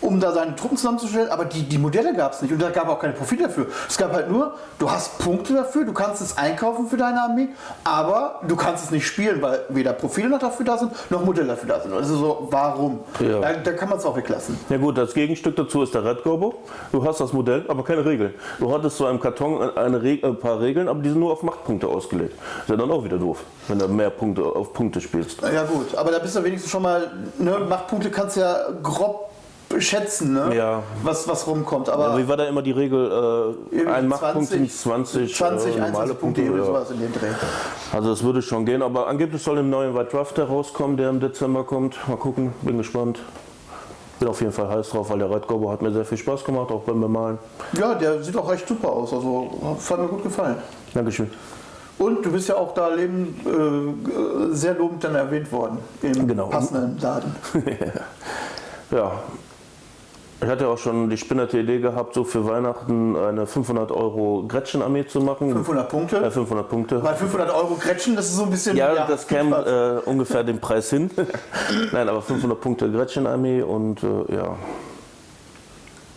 um 0.00 0.20
da 0.20 0.32
seine 0.32 0.54
Truppen 0.54 0.76
zusammenzustellen, 0.76 1.30
aber 1.30 1.44
die, 1.44 1.62
die 1.62 1.78
Modelle 1.78 2.14
gab 2.14 2.32
es 2.32 2.42
nicht 2.42 2.52
und 2.52 2.62
da 2.62 2.70
gab 2.70 2.88
auch 2.88 2.98
keine 2.98 3.14
Profite 3.14 3.44
dafür. 3.44 3.66
Es 3.88 3.96
gab 3.96 4.12
halt 4.12 4.30
nur, 4.30 4.54
du 4.78 4.90
hast 4.90 5.18
Punkte 5.18 5.54
dafür, 5.54 5.84
du 5.84 5.92
kannst 5.92 6.22
es 6.22 6.38
einkaufen 6.38 6.88
für 6.88 6.96
deine 6.96 7.22
Armee, 7.22 7.48
aber 7.84 8.40
du 8.46 8.56
kannst 8.56 8.84
es 8.84 8.90
nicht 8.90 9.06
spielen, 9.06 9.42
weil 9.42 9.60
weder 9.70 9.92
Profile 9.92 10.28
noch 10.28 10.38
dafür 10.38 10.64
da 10.64 10.78
sind, 10.78 10.92
noch 11.10 11.24
Modelle 11.24 11.48
dafür 11.48 11.68
da 11.68 11.80
sind. 11.80 11.92
Also 11.92 12.16
so, 12.16 12.48
warum? 12.50 13.00
Ja. 13.20 13.40
Da, 13.40 13.52
da 13.54 13.72
kann 13.72 13.88
man 13.88 13.98
es 13.98 14.04
auch 14.04 14.16
weglassen. 14.16 14.58
Ja 14.68 14.76
gut, 14.76 14.96
das 14.98 15.14
Gegenstück 15.14 15.56
dazu 15.56 15.82
ist 15.82 15.94
der 15.94 16.04
Red 16.04 16.22
Gobo. 16.22 16.62
Du 16.92 17.04
hast 17.04 17.20
das 17.20 17.32
Modell, 17.32 17.64
aber 17.68 17.84
keine 17.84 18.04
Regeln. 18.04 18.34
Du 18.58 18.72
hattest 18.72 18.96
so 18.96 19.08
im 19.08 19.20
Karton 19.20 19.76
eine 19.76 20.02
Re 20.02 20.18
ein 20.22 20.38
paar 20.38 20.60
Regeln, 20.60 20.88
aber 20.88 21.00
die 21.00 21.10
sind 21.10 21.20
nur 21.20 21.32
auf 21.32 21.42
Machtpunkte 21.42 21.88
ausgelegt. 21.88 22.34
Ist 22.60 22.68
ja 22.68 22.76
dann 22.76 22.90
auch 22.90 23.04
wieder 23.04 23.18
doof, 23.18 23.44
wenn 23.68 23.78
du 23.78 23.88
mehr 23.88 24.10
Punkte 24.10 24.42
auf 24.42 24.72
Punkte 24.72 25.00
spielst. 25.00 25.42
Ja 25.42 25.64
gut, 25.64 25.94
aber 25.96 26.10
da 26.10 26.18
bist 26.18 26.36
du 26.36 26.44
wenigstens 26.44 26.70
schon 26.70 26.82
mal, 26.82 27.10
ne, 27.38 27.58
Machtpunkte 27.68 28.10
kannst 28.10 28.36
du 28.36 28.40
ja 28.40 28.56
grob 28.82 29.28
schätzen, 29.78 30.32
ne? 30.32 30.54
Ja. 30.56 30.82
was, 31.02 31.28
was 31.28 31.46
rumkommt. 31.46 31.88
Aber 31.88 32.06
Aber 32.08 32.18
wie 32.18 32.26
war 32.28 32.36
da 32.36 32.44
immer 32.46 32.62
die 32.62 32.70
Regel? 32.72 33.54
Äh, 33.72 33.86
ein 33.88 34.08
Machtpunkt 34.08 34.48
20, 34.48 34.72
sind 34.72 34.72
20, 34.72 35.34
20, 35.34 35.66
äh, 35.76 35.78
normale 35.80 35.86
21 36.14 36.20
Punkte, 36.20 36.42
oder 36.50 36.58
Ja. 36.58 36.64
sowas 36.64 36.90
in 36.90 37.00
dem 37.00 37.12
Dreh. 37.12 37.26
Also 37.92 38.12
es 38.12 38.22
würde 38.22 38.40
schon 38.42 38.64
gehen, 38.64 38.82
aber 38.82 39.06
angeblich 39.08 39.42
soll 39.42 39.58
im 39.58 39.70
neuen 39.70 39.94
White 39.94 40.10
Draft 40.16 40.38
herauskommen, 40.38 40.96
der 40.96 41.10
im 41.10 41.20
Dezember 41.20 41.64
kommt. 41.64 41.96
Mal 42.08 42.16
gucken, 42.16 42.52
bin 42.62 42.78
gespannt. 42.78 43.20
Bin 44.18 44.28
auf 44.28 44.40
jeden 44.40 44.52
Fall 44.52 44.68
heiß 44.68 44.88
drauf, 44.90 45.10
weil 45.10 45.18
der 45.20 45.30
Red 45.30 45.46
Gobo 45.46 45.70
hat 45.70 45.80
mir 45.80 45.92
sehr 45.92 46.04
viel 46.04 46.18
Spaß 46.18 46.44
gemacht, 46.44 46.70
auch 46.72 46.80
beim 46.82 47.00
Bemalen. 47.00 47.38
Ja, 47.78 47.94
der 47.94 48.20
sieht 48.22 48.36
auch 48.36 48.50
recht 48.50 48.66
super 48.66 48.88
aus. 48.88 49.12
Also 49.12 49.76
hat 49.90 49.98
mir 50.00 50.08
gut 50.08 50.24
gefallen. 50.24 50.56
Dankeschön. 50.92 51.30
Und 51.98 52.24
du 52.24 52.32
bist 52.32 52.48
ja 52.48 52.56
auch 52.56 52.74
da 52.74 52.88
lebend, 52.88 53.44
äh, 53.46 54.54
sehr 54.54 54.74
lobend 54.74 55.04
dann 55.04 55.14
erwähnt 55.14 55.50
worden 55.52 55.78
im 56.02 56.26
Genau. 56.26 56.46
passenden 56.46 56.98
Laden. 57.00 57.34
Ja. 58.90 59.12
Ich 60.40 60.46
hatte 60.46 60.68
auch 60.68 60.78
schon 60.78 61.10
die 61.10 61.16
spinnerte 61.16 61.58
Idee 61.58 61.80
gehabt, 61.80 62.14
so 62.14 62.22
für 62.22 62.46
Weihnachten 62.46 63.16
eine 63.16 63.46
500 63.46 63.90
Euro 63.90 64.44
Gretchen-Armee 64.46 65.06
zu 65.06 65.20
machen. 65.20 65.52
500 65.52 65.88
Punkte. 65.88 66.16
Äh, 66.18 66.30
500 66.30 66.68
Punkte. 66.68 67.02
Weil 67.02 67.16
500 67.16 67.50
Euro 67.52 67.74
Gretchen, 67.74 68.14
das 68.14 68.26
ist 68.26 68.36
so 68.36 68.44
ein 68.44 68.50
bisschen. 68.50 68.76
Ja, 68.76 69.06
das 69.06 69.26
käme 69.26 70.02
äh, 70.04 70.08
ungefähr 70.08 70.44
den 70.44 70.60
Preis 70.60 70.90
hin. 70.90 71.10
Nein, 71.92 72.08
aber 72.08 72.22
500 72.22 72.60
Punkte 72.60 72.90
Gretchen-Armee 72.90 73.62
und 73.62 74.02
äh, 74.04 74.36
ja. 74.36 74.56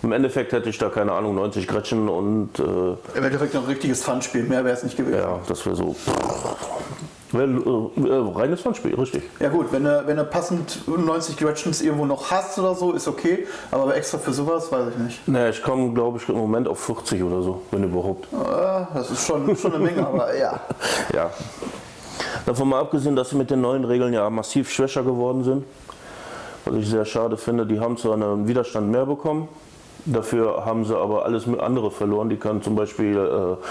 Im 0.04 0.12
Endeffekt 0.12 0.51
hätte 0.51 0.70
ich 0.70 0.78
da 0.78 0.90
keine 0.90 1.12
Ahnung, 1.13 1.36
90 1.36 1.68
Gretchen 1.68 2.08
und 2.10 2.60
äh, 2.60 2.63
Im 3.18 3.24
Endeffekt 3.24 3.54
noch 3.54 3.63
ein 3.63 3.70
richtiges 3.70 4.04
Fun-Spiel, 4.04 4.44
mehr 4.44 4.63
wäre 4.63 4.75
es 4.75 4.84
nicht 4.84 4.98
gewesen. 4.98 5.18
ja, 5.18 5.40
das 5.48 5.66
wäre 5.66 5.75
so. 5.75 5.96
Äh, 6.08 6.71
reines 7.34 8.62
Fun-Spiel, 8.62 8.96
richtig. 8.96 9.24
Ja 9.40 9.50
gut, 9.50 9.72
wenn 9.72 9.84
du, 9.84 10.04
wenn 10.06 10.18
du 10.18 10.26
passend 10.26 10.88
90 10.88 11.38
Gretchens 11.38 11.82
irgendwo 11.82 12.06
noch 12.06 12.32
hast 12.32 12.58
oder 12.60 12.76
so, 12.76 12.92
ist 12.94 13.08
okay. 13.08 13.48
Aber 13.72 13.96
extra 13.96 14.18
für 14.18 14.34
sowas, 14.34 14.72
weiß 14.72 14.90
ich 14.90 14.98
nicht. 14.98 15.28
Naja, 15.28 15.50
ich 15.50 15.62
komme, 15.62 15.94
glaube 15.94 16.18
ich, 16.18 16.30
im 16.30 16.36
Moment 16.36 16.68
auf 16.68 16.80
40 16.80 17.24
oder 17.24 17.42
so, 17.42 17.62
wenn 17.72 17.84
überhaupt. 17.84 18.28
Äh, 18.34 18.86
das 18.94 19.12
ist 19.12 19.26
schon, 19.26 19.56
schon 19.56 19.74
eine 19.74 19.84
Menge, 19.84 20.06
aber 20.06 20.36
ja. 20.36 20.60
Ja. 21.14 21.30
Davon 22.46 22.70
mal 22.70 22.80
abgesehen, 22.80 23.16
dass 23.16 23.30
sie 23.30 23.36
mit 23.36 23.52
den 23.52 23.62
neuen 23.62 23.86
Regeln 23.86 24.14
ja 24.14 24.30
massiv 24.30 24.72
schwächer 24.72 25.04
geworden 25.04 25.44
sind. 25.44 25.64
Was 26.66 26.76
ich 26.76 26.90
sehr 26.90 27.06
schade 27.06 27.38
finde, 27.38 27.66
die 27.66 27.80
haben 27.80 27.98
zwar 27.98 28.14
einen 28.14 28.48
Widerstand 28.48 28.90
mehr 28.90 29.06
bekommen, 29.06 29.48
dafür 30.06 30.66
haben 30.66 30.86
sie 30.86 30.98
aber 30.98 31.26
alles 31.26 31.46
andere 31.60 31.92
verloren. 31.92 32.30
Die 32.30 32.38
können 32.38 32.62
zum 32.62 32.76
Beispiel 32.76 33.18
äh, 33.18 33.66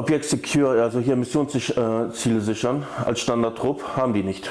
Objekt 0.00 0.24
Secure, 0.24 0.82
also 0.82 0.98
hier 0.98 1.14
Missionsziele 1.14 2.40
sichern, 2.40 2.86
als 3.04 3.20
Standardtrupp, 3.20 3.96
haben 3.96 4.14
die 4.14 4.22
nicht. 4.22 4.50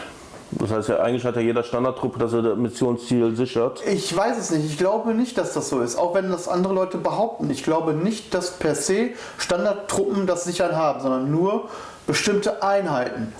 Das 0.51 0.71
heißt 0.71 0.89
ja, 0.89 0.99
eigentlich 0.99 1.25
hat 1.25 1.35
ja 1.35 1.41
jeder 1.41 1.63
Standardtrupp, 1.63 2.19
dass 2.19 2.33
er 2.33 2.43
das 2.43 2.57
Missionsziel 2.57 3.35
sichert. 3.35 3.81
Ich 3.87 4.15
weiß 4.15 4.37
es 4.37 4.51
nicht. 4.51 4.65
Ich 4.65 4.77
glaube 4.77 5.13
nicht, 5.15 5.37
dass 5.39 5.53
das 5.53 5.69
so 5.69 5.81
ist. 5.81 5.95
Auch 5.95 6.13
wenn 6.13 6.29
das 6.29 6.47
andere 6.47 6.73
Leute 6.73 6.97
behaupten. 6.97 7.49
Ich 7.49 7.63
glaube 7.63 7.93
nicht, 7.93 8.33
dass 8.33 8.51
per 8.51 8.75
se 8.75 9.09
Standardtruppen 9.39 10.27
das 10.27 10.43
sichern 10.43 10.75
haben, 10.75 11.01
sondern 11.01 11.31
nur 11.31 11.69
bestimmte 12.05 12.61
Einheiten. 12.61 13.33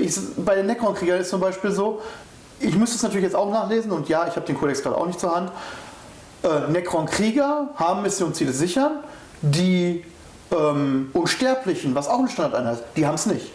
Ich, 0.00 0.16
bei 0.36 0.56
den 0.56 0.66
Necron-Kriegern 0.66 1.20
ist 1.20 1.30
zum 1.30 1.40
Beispiel 1.40 1.70
so, 1.70 2.00
ich 2.60 2.76
müsste 2.76 2.96
es 2.96 3.02
natürlich 3.02 3.24
jetzt 3.24 3.36
auch 3.36 3.50
nachlesen 3.50 3.92
und 3.92 4.08
ja, 4.08 4.26
ich 4.28 4.34
habe 4.34 4.46
den 4.46 4.56
Kodex 4.56 4.82
gerade 4.82 4.96
auch 4.96 5.06
nicht 5.06 5.20
zur 5.20 5.34
Hand. 5.34 5.50
Äh, 6.42 6.70
Necron-Krieger 6.70 7.70
haben 7.76 8.02
Missionsziele 8.02 8.52
sichern, 8.52 9.00
die 9.42 10.04
ähm, 10.52 11.10
Unsterblichen, 11.12 11.94
was 11.94 12.08
auch 12.08 12.18
eine 12.18 12.28
Standardeinheit 12.28 12.74
ist, 12.76 12.84
die 12.96 13.06
haben 13.06 13.14
es 13.14 13.26
nicht. 13.26 13.50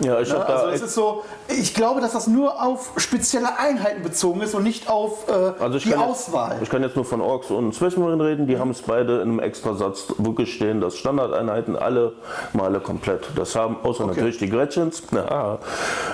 Ja, 0.00 0.18
ich 0.20 0.28
Ne? 0.28 0.40
hab 0.40 0.48
da 0.48 0.54
Also 0.54 0.66
es 0.70 0.74
echt- 0.74 0.84
ist 0.86 0.94
so, 0.96 1.22
ich 1.46 1.72
glaube, 1.72 2.00
dass 2.00 2.10
das 2.14 2.26
nur 2.26 2.60
auf 2.60 2.90
spezielle 2.96 3.56
Einheiten 3.60 4.02
bezogen 4.02 4.40
ist 4.40 4.52
und 4.56 4.64
nicht 4.64 4.88
auf 4.90 5.28
äh, 5.28 5.62
Also 5.62 5.76
ich 5.78 5.84
die 5.84 5.94
Auswahl. 5.94 6.54
Jetzt, 6.54 6.62
ich 6.64 6.68
kann 6.70 6.82
jetzt 6.82 6.96
nur 6.96 7.04
von 7.04 7.20
Orks 7.20 7.48
und 7.52 7.80
Marine 7.98 8.24
reden, 8.24 8.48
die 8.48 8.58
haben 8.58 8.70
es 8.72 8.82
beide 8.82 9.18
in 9.18 9.28
einem 9.28 9.38
Extrasatz 9.38 10.06
wirklich 10.18 10.52
stehen, 10.52 10.80
dass 10.80 10.96
Standardeinheiten 10.96 11.76
alle 11.76 12.14
Male 12.54 12.80
komplett. 12.80 13.28
Das 13.36 13.54
haben, 13.54 13.76
außer 13.84 14.04
natürlich 14.06 14.38
die 14.38 14.48
Gretchens. 14.50 15.00
Na, 15.12 15.60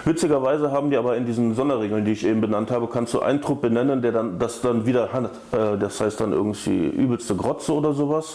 witzigerweise 0.04 0.72
haben 0.72 0.90
die 0.90 0.98
aber 0.98 1.16
in 1.16 1.24
diesen 1.24 1.54
Sonderregeln, 1.54 2.04
die 2.04 2.12
ich 2.12 2.26
eben 2.26 2.42
benannt 2.42 2.70
habe, 2.70 2.86
kannst 2.86 3.14
du 3.14 3.20
einen 3.20 3.40
Trupp 3.40 3.62
benennen, 3.62 4.02
der 4.02 4.12
dann 4.12 4.38
das 4.38 4.60
dann 4.60 4.84
wieder 4.84 5.10
hat. 5.10 5.30
Äh, 5.52 5.78
das 5.78 5.98
heißt 6.02 6.20
dann 6.20 6.32
irgendwie 6.34 6.84
übelste 6.86 7.34
Grotze 7.34 7.72
oder 7.72 7.94
sowas. 7.94 8.34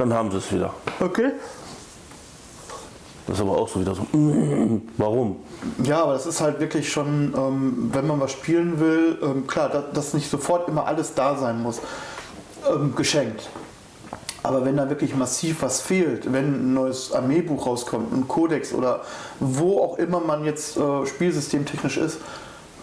Dann 0.00 0.14
haben 0.14 0.30
sie 0.30 0.38
es 0.38 0.50
wieder. 0.50 0.72
Okay. 0.98 1.32
Das 3.26 3.36
ist 3.36 3.42
aber 3.42 3.58
auch 3.58 3.68
so 3.68 3.82
wieder 3.82 3.94
so. 3.94 4.06
Warum? 4.96 5.36
Ja, 5.84 6.04
aber 6.04 6.14
das 6.14 6.24
ist 6.24 6.40
halt 6.40 6.58
wirklich 6.58 6.90
schon, 6.90 7.34
ähm, 7.36 7.90
wenn 7.92 8.06
man 8.06 8.18
was 8.18 8.32
spielen 8.32 8.80
will, 8.80 9.18
ähm, 9.20 9.46
klar, 9.46 9.68
da, 9.68 9.82
dass 9.92 10.14
nicht 10.14 10.30
sofort 10.30 10.68
immer 10.68 10.86
alles 10.86 11.12
da 11.12 11.36
sein 11.36 11.62
muss, 11.62 11.82
ähm, 12.66 12.94
geschenkt. 12.96 13.50
Aber 14.42 14.64
wenn 14.64 14.78
da 14.78 14.88
wirklich 14.88 15.14
massiv 15.14 15.60
was 15.60 15.82
fehlt, 15.82 16.32
wenn 16.32 16.70
ein 16.70 16.72
neues 16.72 17.12
Armeebuch 17.12 17.66
rauskommt, 17.66 18.10
ein 18.10 18.26
Kodex 18.26 18.72
oder 18.72 19.02
wo 19.38 19.82
auch 19.82 19.98
immer 19.98 20.20
man 20.20 20.46
jetzt 20.46 20.78
äh, 20.78 21.04
spielsystemtechnisch 21.04 21.98
ist, 21.98 22.16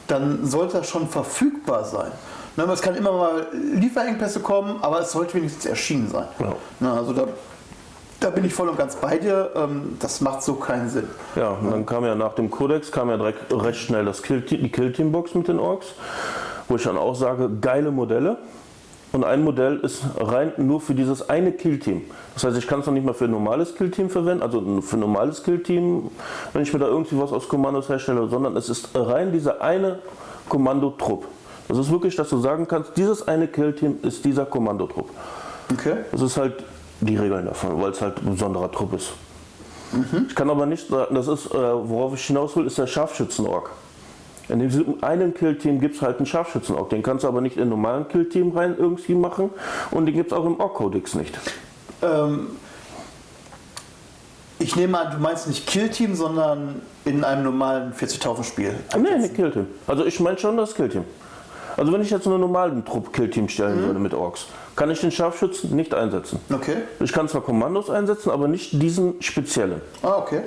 dann 0.05 0.45
sollte 0.45 0.77
das 0.77 0.87
schon 0.87 1.09
verfügbar 1.09 1.83
sein. 1.83 2.11
Ne, 2.57 2.63
es 2.73 2.81
kann 2.81 2.95
immer 2.95 3.11
mal 3.11 3.47
Lieferengpässe 3.53 4.39
kommen, 4.39 4.77
aber 4.81 5.01
es 5.01 5.11
sollte 5.11 5.35
wenigstens 5.35 5.67
erschienen 5.67 6.09
sein. 6.09 6.27
Ja. 6.39 6.55
Ne, 6.79 6.91
also 6.91 7.13
da, 7.13 7.27
da 8.19 8.31
bin 8.31 8.45
ich 8.45 8.53
voll 8.53 8.67
und 8.67 8.79
ganz 8.79 8.95
bei 8.95 9.19
dir. 9.19 9.51
Ähm, 9.55 9.95
das 9.99 10.21
macht 10.21 10.41
so 10.41 10.55
keinen 10.55 10.89
Sinn. 10.89 11.07
Ja, 11.35 11.49
und 11.49 11.69
dann 11.69 11.85
kam 11.85 12.03
ja 12.03 12.15
nach 12.15 12.33
dem 12.33 12.49
Kodex 12.49 12.91
kam 12.91 13.09
ja 13.09 13.17
direkt 13.17 13.53
recht 13.53 13.79
schnell 13.79 14.05
das 14.05 14.23
Kill 14.23 14.41
die 14.41 14.71
Kill-Team-Box 14.71 15.35
mit 15.35 15.47
den 15.47 15.59
Orks, 15.59 15.93
wo 16.67 16.77
ich 16.77 16.83
dann 16.83 16.97
auch 16.97 17.13
sage, 17.13 17.47
geile 17.61 17.91
Modelle. 17.91 18.37
Und 19.11 19.23
ein 19.23 19.43
Modell 19.43 19.77
ist 19.77 20.03
rein 20.17 20.51
nur 20.57 20.81
für 20.81 20.95
dieses 20.95 21.29
eine 21.29 21.51
Kill-Team. 21.51 22.01
Das 22.33 22.43
heißt, 22.43 22.57
ich 22.57 22.67
kann 22.67 22.79
es 22.79 22.87
noch 22.87 22.93
nicht 22.93 23.05
mal 23.05 23.13
für 23.13 23.25
ein 23.25 23.31
normales 23.31 23.75
Kill-Team 23.75 24.09
verwenden, 24.09 24.41
also 24.41 24.81
für 24.81 24.97
ein 24.97 24.99
normales 24.99 25.43
Kill-Team, 25.43 26.09
wenn 26.53 26.61
ich 26.63 26.73
mir 26.73 26.79
da 26.79 26.87
irgendwie 26.87 27.19
was 27.19 27.31
aus 27.31 27.47
Kommandos 27.47 27.87
herstelle, 27.87 28.27
sondern 28.27 28.57
es 28.57 28.67
ist 28.67 28.89
rein 28.95 29.31
dieser 29.31 29.61
eine 29.61 29.99
Kommandotrupp. 30.49 31.27
Das 31.67 31.77
ist 31.77 31.91
wirklich, 31.91 32.15
dass 32.15 32.29
du 32.29 32.39
sagen 32.39 32.67
kannst, 32.67 32.95
dieses 32.95 33.27
eine 33.27 33.47
Kill-Team 33.47 33.99
ist 34.03 34.23
dieser 34.23 34.45
Kommandotrupp. 34.45 35.09
Okay? 35.71 35.97
Das 36.11 36.21
ist 36.21 36.37
halt 36.37 36.63
die 37.01 37.17
Regeln 37.17 37.45
davon, 37.45 37.81
weil 37.81 37.91
es 37.91 38.01
halt 38.01 38.17
ein 38.19 38.31
besonderer 38.31 38.71
Trupp 38.71 38.93
ist. 38.93 39.11
Ich 40.27 40.35
kann 40.35 40.49
aber 40.49 40.65
nicht 40.65 40.87
sagen, 40.87 41.15
das 41.15 41.27
ist, 41.27 41.47
äh, 41.47 41.53
worauf 41.53 42.13
ich 42.13 42.25
hinaus 42.25 42.55
will, 42.55 42.67
ist 42.67 42.77
der 42.77 42.87
Scharfschützen-Ork. 42.87 43.69
In 44.49 44.59
diesem 44.59 45.01
einen 45.03 45.33
Kill-Team 45.33 45.79
gibt 45.79 45.95
es 45.95 46.01
halt 46.01 46.17
einen 46.17 46.25
Scharfschützen-Ork. 46.25 46.89
Den 46.89 47.03
kannst 47.03 47.23
du 47.23 47.27
aber 47.27 47.41
nicht 47.41 47.57
in 47.57 47.69
normalen 47.69 48.07
Kill-Team 48.07 48.51
rein 48.55 48.75
irgendwie 48.77 49.15
machen 49.15 49.49
und 49.91 50.05
den 50.05 50.15
gibt 50.15 50.31
es 50.31 50.37
auch 50.37 50.45
im 50.45 50.59
Ork-Kodex 50.59 51.15
nicht. 51.15 51.37
Ähm, 52.01 52.47
ich 54.59 54.75
nehme 54.75 54.99
an, 54.99 55.11
du 55.11 55.17
meinst 55.21 55.47
nicht 55.47 55.67
Kill-Team, 55.67 56.15
sondern 56.15 56.81
in 57.05 57.23
einem 57.23 57.43
normalen 57.43 57.93
40.000 57.93 58.43
Spiel. 58.43 58.75
Nee, 58.97 59.17
nicht 59.19 59.35
Kill-Team. 59.35 59.67
Also 59.85 60.05
ich 60.05 60.19
meine 60.19 60.37
schon 60.37 60.57
das 60.57 60.73
Kill-Team. 60.73 61.03
Also 61.77 61.93
wenn 61.93 62.01
ich 62.01 62.09
jetzt 62.09 62.25
einen 62.27 62.41
normalen 62.41 62.83
Trupp 62.83 63.13
Kill-Team 63.13 63.47
stellen 63.47 63.83
würde 63.83 63.99
mit 63.99 64.13
Orks, 64.13 64.47
kann 64.75 64.89
ich 64.89 64.99
den 64.99 65.11
Scharfschützen 65.11 65.75
nicht 65.75 65.93
einsetzen. 65.93 66.39
Okay. 66.51 66.77
Ich 66.99 67.13
kann 67.13 67.27
zwar 67.27 67.41
Kommandos 67.41 67.89
einsetzen, 67.89 68.31
aber 68.31 68.47
nicht 68.47 68.81
diesen 68.81 69.21
speziellen. 69.21 69.81
Ah, 70.01 70.17
okay. 70.17 70.41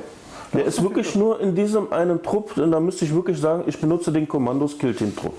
Der 0.52 0.64
ist 0.64 0.82
wirklich 0.82 1.14
nur 1.14 1.40
in 1.40 1.54
diesem 1.54 1.92
einen 1.92 2.22
Trupp, 2.22 2.56
und 2.56 2.72
da 2.72 2.80
müsste 2.80 3.04
ich 3.04 3.14
wirklich 3.14 3.40
sagen, 3.40 3.62
ich 3.66 3.80
benutze 3.80 4.10
den 4.10 4.26
Kommandos 4.26 4.76
Kill-Team-Trupp. 4.76 5.34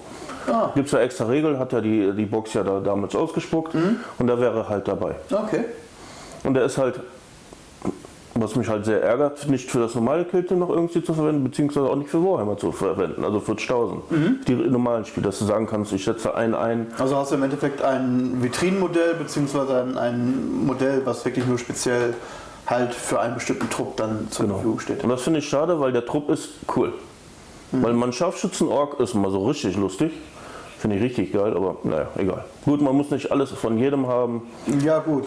Ah. 0.48 0.72
Gibt 0.74 0.88
es 0.88 0.94
ja 0.94 1.00
extra 1.00 1.26
Regeln, 1.26 1.60
hat 1.60 1.74
ja 1.74 1.82
die, 1.82 2.14
die 2.14 2.26
Box 2.26 2.54
ja 2.54 2.64
da 2.64 2.80
damals 2.80 3.14
ausgespuckt 3.14 3.76
und 4.18 4.28
da 4.28 4.40
wäre 4.40 4.68
halt 4.70 4.88
dabei. 4.88 5.16
Okay. 5.30 5.66
Und 6.44 6.54
der 6.54 6.66
ist 6.66 6.78
halt, 6.78 7.00
was 8.34 8.56
mich 8.56 8.70
halt 8.70 8.86
sehr 8.86 9.02
ärgert, 9.02 9.48
nicht 9.50 9.70
für 9.70 9.80
das 9.80 9.96
normale 9.96 10.24
Kill-Team 10.26 10.60
noch 10.60 10.70
irgendwie 10.70 11.04
zu 11.04 11.14
verwenden, 11.14 11.44
beziehungsweise 11.44 11.90
auch 11.90 11.96
nicht 11.96 12.10
für 12.10 12.24
Warhammer 12.24 12.58
zu 12.58 12.72
verwenden, 12.72 13.26
also 13.26 13.40
für 13.40 13.52
1000. 13.54 14.04
Die 14.48 14.54
normalen 14.54 15.06
Spiele, 15.06 15.26
dass 15.26 15.40
du 15.40 15.46
sagen 15.46 15.68
kannst, 15.68 15.92
ich 15.92 16.06
setze 16.06 16.34
einen 16.34 16.56
ein, 16.56 16.88
Also 16.98 17.18
hast 17.18 17.32
du 17.32 17.36
im 17.36 17.44
Endeffekt 17.44 17.82
ein 17.82 18.42
Vitrinenmodell, 18.42 19.16
beziehungsweise 19.16 19.82
ein, 19.82 19.98
ein 19.98 20.66
Modell, 20.66 21.02
was 21.06 21.26
wirklich 21.26 21.46
nur 21.46 21.58
speziell 21.58 22.14
halt 22.68 22.94
für 22.94 23.20
einen 23.20 23.36
bestimmten 23.36 23.70
Trupp 23.70 23.98
dann 23.98 24.28
zur 24.30 24.48
Verfügung 24.48 24.80
steht. 24.80 25.04
Und 25.04 25.10
das 25.10 25.22
finde 25.22 25.40
ich 25.40 25.50
schade, 25.50 25.80
weil 25.80 25.92
der 25.92 26.06
Trupp 26.06 26.30
ist 26.30 26.50
cool. 26.76 26.94
Weil 27.74 27.94
man 27.94 28.12
Scharfschützen-Ork 28.12 29.00
ist 29.00 29.14
mal 29.14 29.32
so 29.32 29.48
richtig 29.48 29.78
lustig. 29.78 30.12
Finde 30.78 30.98
ich 30.98 31.04
richtig 31.04 31.32
geil, 31.32 31.56
aber 31.56 31.78
naja, 31.84 32.08
egal. 32.18 32.44
Gut, 32.66 32.82
man 32.82 32.96
muss 32.96 33.12
nicht 33.12 33.32
alles 33.32 33.52
von 33.52 33.78
jedem 33.78 34.08
haben. 34.08 34.42
Ja, 34.84 35.00
gut. 35.00 35.26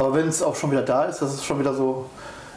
Aber 0.00 0.14
wenn 0.14 0.28
es 0.28 0.42
auch 0.42 0.56
schon 0.56 0.70
wieder 0.70 0.82
da 0.82 1.04
ist, 1.04 1.20
das 1.20 1.34
ist 1.34 1.44
schon 1.44 1.60
wieder 1.60 1.74
so. 1.74 2.06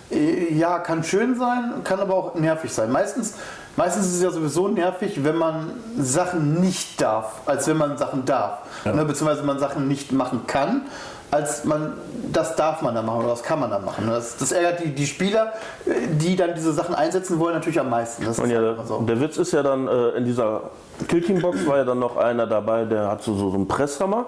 äh, 0.09 0.53
Ja, 0.53 0.79
kann 0.79 1.03
schön 1.03 1.37
sein, 1.37 1.81
kann 1.83 1.99
aber 1.99 2.15
auch 2.15 2.35
nervig 2.35 2.73
sein. 2.73 2.89
Meistens, 2.89 3.35
meistens 3.75 4.05
ist 4.07 4.15
es 4.15 4.23
ja 4.23 4.31
sowieso 4.31 4.69
nervig, 4.69 5.23
wenn 5.25 5.35
man 5.35 5.71
Sachen 5.99 6.61
nicht 6.61 7.01
darf, 7.01 7.41
als 7.45 7.67
wenn 7.67 7.77
man 7.77 7.97
Sachen 7.97 8.23
darf. 8.25 8.59
Ne, 8.85 9.03
beziehungsweise 9.05 9.43
man 9.43 9.59
Sachen 9.59 9.87
nicht 9.89 10.13
machen 10.13 10.47
kann, 10.47 10.83
als 11.31 11.65
man, 11.65 11.93
das 12.31 12.55
darf 12.55 12.81
man 12.81 12.95
dann 12.95 13.05
machen 13.05 13.19
oder 13.19 13.29
das 13.29 13.43
kann 13.43 13.59
man 13.59 13.69
dann 13.71 13.83
machen. 13.83 14.07
Das, 14.07 14.37
das 14.37 14.51
ärgert 14.53 14.81
die, 14.83 14.89
die 14.93 15.07
Spieler, 15.07 15.51
die 15.85 16.35
dann 16.35 16.53
diese 16.55 16.71
Sachen 16.71 16.95
einsetzen 16.95 17.39
wollen, 17.39 17.55
natürlich 17.55 17.79
am 17.79 17.89
meisten. 17.89 18.23
Das 18.23 18.39
Und 18.39 18.51
ja, 18.51 18.57
halt 18.57 18.65
der, 18.67 18.73
immer 18.75 18.85
so. 18.85 18.99
der 18.99 19.19
Witz 19.19 19.37
ist 19.37 19.51
ja 19.51 19.63
dann, 19.63 19.87
äh, 19.87 20.09
in 20.11 20.25
dieser 20.25 20.61
Killteam-Box 21.09 21.65
war 21.67 21.77
ja 21.77 21.83
dann 21.85 21.99
noch 21.99 22.15
einer 22.17 22.45
dabei, 22.47 22.85
der 22.85 23.09
hat 23.09 23.23
so, 23.23 23.35
so 23.35 23.51
einen 23.53 23.67
Presshammer. 23.67 24.27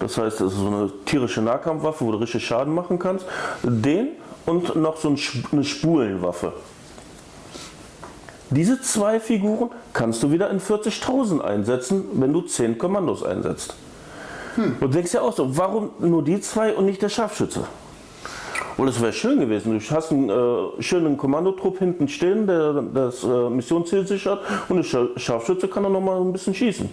Das 0.00 0.18
heißt, 0.18 0.40
das 0.40 0.52
ist 0.52 0.58
so 0.58 0.66
eine 0.66 0.90
tierische 1.04 1.40
Nahkampfwaffe, 1.40 2.04
wo 2.04 2.12
du 2.12 2.18
richtig 2.18 2.44
Schaden 2.44 2.74
machen 2.74 2.98
kannst. 2.98 3.26
Den 3.62 4.08
und 4.46 4.76
noch 4.76 4.96
so 4.96 5.14
eine 5.52 5.64
Spulenwaffe. 5.64 6.52
Diese 8.50 8.80
zwei 8.80 9.20
Figuren 9.20 9.70
kannst 9.92 10.22
du 10.22 10.30
wieder 10.30 10.50
in 10.50 10.60
40.000 10.60 11.40
einsetzen, 11.40 12.04
wenn 12.14 12.32
du 12.32 12.42
10 12.42 12.78
Kommandos 12.78 13.22
einsetzt. 13.22 13.74
Und 14.56 14.80
du 14.80 14.88
denkst 14.88 15.14
ja 15.14 15.22
auch 15.22 15.34
so, 15.34 15.56
warum 15.56 15.90
nur 15.98 16.22
die 16.22 16.40
zwei 16.40 16.74
und 16.74 16.84
nicht 16.84 17.02
der 17.02 17.08
Scharfschütze? 17.08 17.64
Und 18.76 18.88
es 18.88 19.00
wäre 19.00 19.12
schön 19.12 19.38
gewesen. 19.38 19.78
Du 19.78 19.94
hast 19.94 20.10
einen 20.10 20.28
äh, 20.30 20.82
schönen 20.82 21.16
Kommandotrupp 21.16 21.78
hinten 21.78 22.08
stehen, 22.08 22.46
der 22.46 22.82
das 22.82 23.22
äh, 23.22 23.26
Missionsziel 23.48 24.04
sichert 24.06 24.40
und 24.68 24.76
der 24.76 24.84
Scha- 24.84 25.16
Scharfschütze 25.16 25.68
kann 25.68 25.84
dann 25.84 25.92
noch 25.92 26.00
mal 26.00 26.20
ein 26.20 26.32
bisschen 26.32 26.54
schießen. 26.54 26.88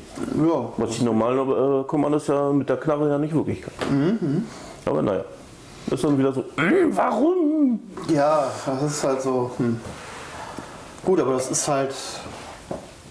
Ja, 0.47 0.69
Was 0.77 0.91
die 0.99 1.03
normalen 1.03 1.81
äh, 1.81 1.83
Kommandos 1.85 2.27
ja 2.27 2.51
mit 2.51 2.69
der 2.69 2.77
Knarre 2.77 3.09
ja 3.09 3.17
nicht 3.17 3.33
wirklich 3.33 3.61
kann. 3.63 4.45
Aber 4.85 5.01
naja, 5.01 5.23
ist 5.89 6.03
dann 6.03 6.17
wieder 6.19 6.31
so, 6.33 6.41
"Mm, 6.55 6.91
warum? 6.95 7.79
Ja, 8.13 8.45
das 8.65 8.83
ist 8.83 9.03
halt 9.03 9.21
so. 9.21 9.49
Hm. 9.57 9.79
Gut, 11.03 11.19
aber 11.19 11.33
das 11.33 11.49
ist 11.49 11.67
halt 11.67 11.95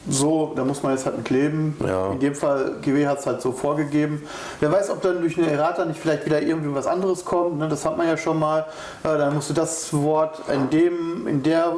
so, 0.09 0.52
da 0.57 0.64
muss 0.64 0.83
man 0.83 0.92
jetzt 0.92 1.04
halt 1.04 1.19
mit 1.19 1.28
leben. 1.30 1.76
Ja. 1.87 2.12
In 2.12 2.21
dem 2.21 2.35
Fall, 2.35 2.76
GW 2.83 3.07
hat 3.07 3.19
es 3.19 3.26
halt 3.26 3.42
so 3.42 3.52
vorgegeben. 3.52 4.23
Wer 4.59 4.73
weiß, 4.73 4.90
ob 4.90 5.02
dann 5.02 5.21
durch 5.21 5.37
eine 5.37 5.50
Errata 5.50 5.85
nicht 5.85 6.00
vielleicht 6.00 6.25
wieder 6.25 6.40
irgendwie 6.40 6.75
was 6.75 6.87
anderes 6.87 7.25
kommt. 7.25 7.59
Ne? 7.59 7.69
Das 7.69 7.85
hat 7.85 7.99
man 7.99 8.07
ja 8.07 8.16
schon 8.16 8.38
mal. 8.38 8.61
Äh, 9.02 9.19
dann 9.19 9.35
musst 9.35 9.50
du 9.50 9.54
das 9.54 9.92
Wort 9.92 10.40
in 10.52 10.71
dem, 10.71 11.26
in 11.26 11.42
der, 11.42 11.73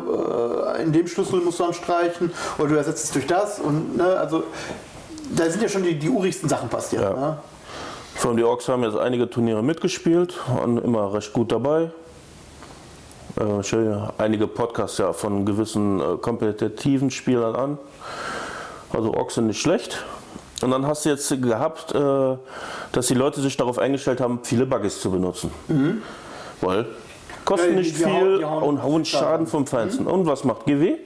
äh, 0.76 0.83
in 0.83 0.93
dem 0.93 1.09
Schlüssel 1.09 1.41
musst 1.41 1.59
du 1.59 1.64
dann 1.64 1.75
streichen 1.75 2.31
oder 2.59 2.69
du 2.69 2.76
ersetzt 2.76 3.05
es 3.05 3.11
durch 3.11 3.26
das. 3.26 3.59
Und 3.59 3.97
ne, 3.97 4.05
also 4.05 4.45
da 5.37 5.50
sind 5.50 5.62
ja 5.62 5.69
schon 5.69 5.83
die, 5.83 5.99
die 5.99 6.09
urigsten 6.09 6.49
Sachen 6.49 6.69
passiert. 6.69 7.02
Ja. 7.02 7.11
Ne? 7.11 7.38
Allem 8.25 8.37
die 8.37 8.45
Orks 8.45 8.69
haben 8.69 8.85
jetzt 8.85 8.97
einige 8.97 9.29
Turniere 9.29 9.62
mitgespielt, 9.62 10.38
waren 10.49 10.79
immer 10.79 11.12
recht 11.12 11.33
gut 11.33 11.50
dabei. 11.50 11.91
Äh, 13.43 13.61
Ich 13.61 13.73
höre 13.73 14.15
einige 14.19 14.47
Podcasts 14.47 14.99
ja 14.99 15.13
von 15.13 15.45
gewissen 15.45 16.01
äh, 16.01 16.17
kompetitiven 16.21 17.11
Spielern 17.11 17.55
an. 17.55 17.79
Also 18.93 19.15
sind 19.31 19.47
nicht 19.49 19.61
schlecht. 19.61 20.05
Und 20.63 20.71
dann 20.71 20.87
hast 20.87 21.05
du 21.05 21.09
jetzt 21.09 21.29
gehabt, 21.43 21.95
äh, 21.95 22.37
dass 22.93 23.07
die 23.09 23.15
Leute 23.15 23.41
sich 23.41 23.57
darauf 23.57 23.79
eingestellt 23.79 24.21
haben, 24.21 24.41
viele 24.43 24.67
Buggies 24.67 25.01
zu 25.01 25.11
benutzen. 25.11 25.51
Weil 26.61 26.87
kosten 27.45 27.75
nicht 27.75 27.99
die 27.99 28.05
viel 28.05 28.39
die 28.39 28.45
hauen 28.45 28.63
und 28.63 28.83
hauen 28.83 29.05
Schaden. 29.05 29.47
Vom 29.47 29.67
Feinsten. 29.67 30.07
Und 30.07 30.27
was 30.27 30.45
macht 30.45 30.67
GW? 30.67 30.97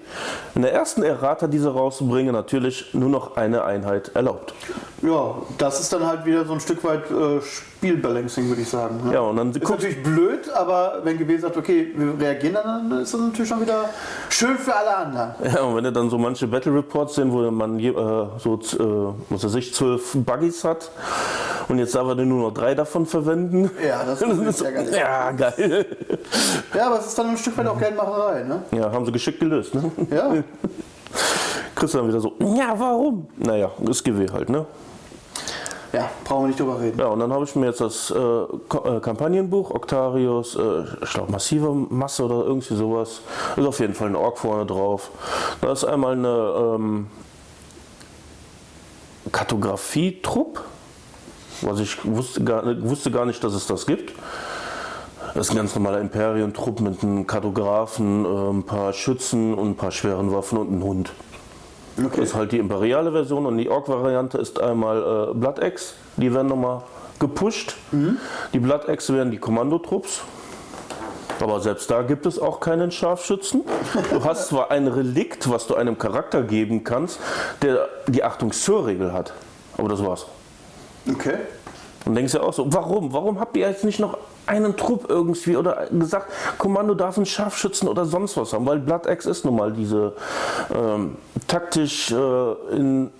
In 0.55 0.63
der 0.63 0.73
ersten 0.73 1.03
Errata, 1.03 1.47
diese 1.47 1.73
rauszubringen, 1.73 2.33
natürlich 2.33 2.95
nur 2.95 3.09
noch 3.09 3.37
eine 3.37 3.65
Einheit 3.65 4.13
erlaubt. 4.15 4.55
Ja, 5.03 5.35
das 5.59 5.81
ist 5.81 5.93
dann 5.93 6.07
halt 6.07 6.25
wieder 6.25 6.45
so 6.45 6.53
ein 6.53 6.61
Stück 6.61 6.83
weit 6.85 7.11
äh, 7.11 7.41
Spielbalancing, 7.43 8.49
würde 8.49 8.63
ich 8.63 8.69
sagen. 8.69 9.01
Ne? 9.05 9.15
Ja, 9.15 9.21
und 9.21 9.37
dann 9.37 9.51
Ist 9.51 9.61
guck, 9.61 9.77
natürlich 9.77 10.03
blöd, 10.03 10.49
aber 10.55 11.01
wenn 11.05 11.19
GW 11.19 11.39
sagt, 11.39 11.57
okay, 11.57 11.93
wir 11.95 12.19
reagieren 12.19 12.55
dann, 12.55 12.91
dann 12.91 13.01
ist 13.03 13.13
das 13.13 13.21
natürlich 13.21 13.49
schon 13.49 13.61
wieder 13.61 13.91
Schön 14.29 14.59
für 14.59 14.75
alle 14.75 14.97
anderen. 14.97 15.31
Ja, 15.57 15.63
und 15.63 15.77
wenn 15.77 15.85
du 15.85 15.93
dann 15.93 16.11
so 16.11 16.19
manche 16.19 16.47
Battle 16.47 16.75
Reports 16.75 17.15
sehen, 17.15 17.33
wo 17.33 17.51
man 17.51 17.79
äh, 17.79 17.93
so, 18.39 18.55
äh, 18.55 19.15
was 19.31 19.45
weiß 19.45 19.55
ich, 19.55 19.73
zwölf 19.75 20.13
Buggies 20.15 20.65
hat 20.65 20.91
und 21.69 21.79
jetzt 21.79 21.95
darf 21.95 22.07
er 22.09 22.15
nur 22.17 22.49
noch 22.49 22.55
drei 22.55 22.75
davon 22.75 23.07
verwenden. 23.07 23.71
Ja, 23.87 24.05
das 24.05 24.23
ist 24.23 24.61
ja 24.61 24.71
geil. 24.71 24.91
Ja, 24.93 25.33
geil. 25.33 25.87
Ja, 26.75 26.87
aber 26.87 26.99
es 26.99 27.07
ist 27.07 27.19
dann 27.19 27.31
ein 27.31 27.37
Stück 27.37 27.57
weit 27.59 27.67
auch 27.67 27.79
Geldmacherei, 27.79 28.43
ne? 28.45 28.63
Ja, 28.73 28.91
haben 28.91 29.05
sie 29.07 29.13
geschickt 29.13 29.41
gelöst, 29.41 29.75
ne? 29.75 29.91
Ja. 30.11 30.35
Dann 31.93 32.09
wieder 32.09 32.21
so, 32.21 32.33
ja, 32.41 32.75
warum? 32.77 33.27
Naja, 33.37 33.71
ist 33.89 34.03
GW 34.03 34.27
halt, 34.33 34.49
ne? 34.49 34.65
Ja, 35.93 36.11
brauchen 36.25 36.43
wir 36.43 36.47
nicht 36.49 36.61
drüber 36.61 36.81
reden. 36.81 36.99
Ja, 36.99 37.07
und 37.07 37.21
dann 37.21 37.33
habe 37.33 37.45
ich 37.45 37.55
mir 37.55 37.67
jetzt 37.67 37.81
das 37.81 38.11
äh, 38.11 38.19
äh, 38.19 39.01
Kampagnenbuch, 39.01 39.71
Octarius, 39.71 40.57
äh, 40.57 40.85
ich 41.03 41.13
glaube 41.13 41.33
massive 41.33 41.73
Masse 41.73 42.25
oder 42.25 42.45
irgendwie 42.45 42.75
sowas. 42.75 43.21
Ist 43.57 43.67
auf 43.67 43.81
jeden 43.81 43.95
Fall 43.95 44.09
ein 44.09 44.17
Ork 44.17 44.39
vorne 44.39 44.67
drauf. 44.67 45.11
Da 45.61 45.73
ist 45.73 45.85
einmal 45.85 46.13
eine 46.13 46.75
ähm, 46.77 47.07
Kartografietrupp, 49.33 50.63
was 51.63 51.81
ich 51.81 52.05
wusste 52.05 52.45
gar, 52.45 52.65
wusste 52.83 53.11
gar 53.11 53.25
nicht, 53.25 53.43
dass 53.43 53.55
es 53.55 53.67
das 53.67 53.87
gibt. 53.87 54.13
Das 55.37 55.49
ist 55.49 55.51
ein 55.51 55.59
ganz 55.59 55.75
normaler 55.75 56.01
Imperientrupp 56.01 56.81
mit 56.81 57.03
einem 57.03 57.27
Kartografen, 57.27 58.25
äh, 58.25 58.29
ein 58.55 58.63
paar 58.63 58.95
Schützen 58.95 59.53
und 59.53 59.69
ein 59.73 59.77
paar 59.77 59.91
schweren 59.91 60.33
Waffen 60.33 60.57
und 60.57 60.69
einem 60.69 60.83
Hund. 60.83 61.13
Das 61.97 62.07
Okay. 62.07 62.23
ist 62.23 62.35
halt 62.35 62.53
die 62.53 62.59
imperiale 62.59 63.13
Version 63.13 63.45
und 63.45 63.59
die 63.59 63.69
Ork-Variante 63.69 64.39
ist 64.39 64.59
einmal 64.59 65.31
äh, 65.33 65.35
Blood 65.35 65.63
Axe. 65.63 65.93
Die 66.17 66.33
werden 66.33 66.47
nochmal 66.49 66.83
gepusht. 67.19 67.77
Die 68.53 68.59
Blood 68.59 68.89
Axe 68.89 69.15
wären 69.15 69.31
die 69.31 69.37
Kommandotrupps. 69.37 70.23
Aber 71.41 71.61
selbst 71.61 71.91
da 71.91 72.01
gibt 72.01 72.25
es 72.25 72.39
auch 72.39 72.61
keinen 72.61 72.91
Scharfschützen. 72.91 73.63
Du 74.11 74.25
hast 74.25 74.49
zwar 74.49 74.71
ein 74.71 74.89
Relikt, 74.89 75.51
was 75.51 75.67
du 75.67 75.75
einem 75.75 75.99
Charakter 75.99 76.43
geben 76.43 76.83
kannst, 76.83 77.19
der 77.61 77.89
die 78.09 78.25
Achtung 78.25 78.53
Sir-Regel 78.53 79.13
hat. 79.13 79.35
Aber 79.77 79.91
das 79.91 80.03
war's. 80.03 80.25
Okay. 81.11 81.35
Und 82.07 82.15
denkst 82.15 82.35
ja 82.35 82.41
auch 82.41 82.53
so, 82.53 82.73
warum? 82.73 83.13
Warum 83.13 83.41
habt 83.41 83.57
ihr 83.57 83.69
jetzt 83.69 83.85
nicht 83.85 83.99
noch 83.99 84.17
einen 84.47 84.77
Trupp 84.77 85.07
irgendwie 85.09 85.57
oder 85.57 85.87
gesagt, 85.91 86.31
Kommando 86.57 86.95
darf 86.95 87.17
einen 87.17 87.27
Scharfschützen 87.27 87.89
oder 87.89 88.05
sonst 88.05 88.37
was 88.37 88.53
haben? 88.53 88.65
Weil 88.65 88.79
Blood 88.79 89.09
Axe 89.09 89.29
ist 89.29 89.45
nun 89.45 89.57
mal 89.57 89.73
diese 89.73 90.13
ähm, 90.73 91.17
taktisch 91.49 92.13
äh, 92.13 92.53
in 92.77 93.11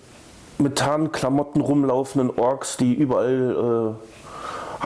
Methan-Klamotten 0.59 1.61
rumlaufenden 1.61 2.31
Orks, 2.39 2.77
die 2.77 2.95
überall 2.95 3.97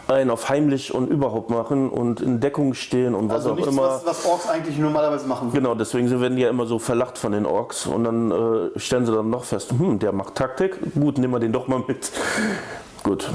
äh, 0.09 0.13
einen 0.13 0.31
auf 0.31 0.49
heimlich 0.49 0.95
und 0.95 1.09
überhaupt 1.09 1.51
machen 1.51 1.91
und 1.91 2.23
in 2.23 2.41
Deckung 2.41 2.75
stehen 2.75 3.15
und 3.15 3.29
was 3.29 3.37
Also 3.37 3.53
auch 3.53 3.57
nichts, 3.57 3.71
immer. 3.71 3.83
was, 3.83 4.07
was 4.07 4.25
Orks 4.25 4.49
eigentlich 4.49 4.79
normalerweise 4.79 5.27
machen. 5.27 5.51
Genau, 5.53 5.75
deswegen 5.75 6.09
werden 6.21 6.37
die 6.37 6.43
ja 6.43 6.49
immer 6.49 6.67
so 6.67 6.79
verlacht 6.79 7.19
von 7.19 7.33
den 7.33 7.45
Orks 7.45 7.87
und 7.87 8.05
dann 8.05 8.31
äh, 8.31 8.79
stellen 8.79 9.05
sie 9.05 9.13
dann 9.13 9.31
noch 9.31 9.45
fest, 9.45 9.73
hm, 9.73 9.99
der 9.99 10.13
macht 10.13 10.37
Taktik, 10.37 10.79
gut, 10.95 11.19
nehmen 11.19 11.35
wir 11.35 11.41
den 11.41 11.53
doch 11.53 11.69
mal 11.69 11.83
mit. 11.87 12.11
Gut, 13.03 13.31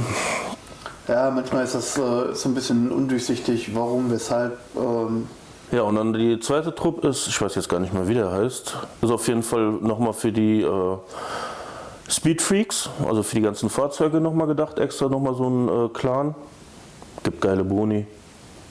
Ja, 1.08 1.30
manchmal 1.30 1.64
ist 1.64 1.76
das 1.76 1.98
äh, 1.98 2.34
so 2.34 2.50
ein 2.50 2.56
bisschen 2.56 2.92
undurchsichtig, 2.92 3.76
warum, 3.76 4.10
weshalb. 4.10 4.58
Ähm, 4.76 5.28
Ja, 5.72 5.84
und 5.84 5.96
dann 5.96 6.14
die 6.14 6.40
zweite 6.40 6.74
Truppe 6.74 7.08
ist, 7.08 7.28
ich 7.28 7.40
weiß 7.42 7.56
jetzt 7.56 7.70
gar 7.70 7.80
nicht 7.80 7.94
mehr, 7.94 8.08
wie 8.08 8.14
der 8.16 8.32
heißt, 8.32 8.76
ist 9.02 9.12
auf 9.12 9.28
jeden 9.28 9.44
Fall 9.44 9.72
nochmal 9.82 10.14
für 10.14 10.32
die 10.32 10.62
äh, 10.62 10.98
Speed 12.10 12.42
Freaks, 12.42 12.90
also 13.08 13.24
für 13.24 13.36
die 13.36 13.42
ganzen 13.42 13.70
Fahrzeuge 13.70 14.20
nochmal 14.20 14.48
gedacht, 14.48 14.80
extra 14.80 15.08
nochmal 15.10 15.36
so 15.36 15.48
ein 15.50 15.70
äh, 15.70 15.90
Clan. 15.90 16.36
Gibt 17.24 17.42
geile 17.42 17.64
Boni. 17.64 18.06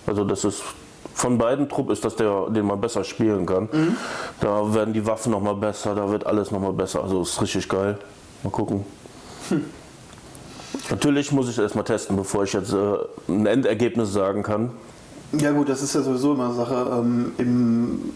Also 0.06 0.24
das 0.24 0.44
ist, 0.44 0.62
von 1.14 1.38
beiden 1.38 1.68
Truppen 1.68 1.92
ist 1.92 2.04
das 2.04 2.14
der, 2.16 2.48
den 2.50 2.66
man 2.66 2.80
besser 2.80 3.02
spielen 3.02 3.46
kann. 3.46 3.68
Da 4.40 4.72
werden 4.74 4.92
die 4.92 5.04
Waffen 5.06 5.32
nochmal 5.32 5.54
besser, 5.56 5.94
da 5.94 6.08
wird 6.10 6.26
alles 6.26 6.50
nochmal 6.50 6.72
besser, 6.72 7.02
also 7.02 7.22
ist 7.22 7.40
richtig 7.42 7.68
geil. 7.68 7.98
Mal 8.42 8.50
gucken. 8.50 8.84
Natürlich 10.90 11.32
muss 11.32 11.48
ich 11.48 11.58
erstmal 11.58 11.84
testen, 11.84 12.16
bevor 12.16 12.44
ich 12.44 12.52
jetzt 12.52 12.72
äh, 12.72 12.96
ein 13.28 13.46
Endergebnis 13.46 14.12
sagen 14.12 14.42
kann. 14.42 14.70
ja 15.32 15.50
gut, 15.52 15.68
das 15.68 15.82
ist 15.82 15.94
ja 15.94 16.02
sowieso 16.02 16.34
immer 16.34 16.46
eine 16.46 16.54
Sache. 16.54 16.86
Ähm, 16.92 17.32
im, 17.38 18.12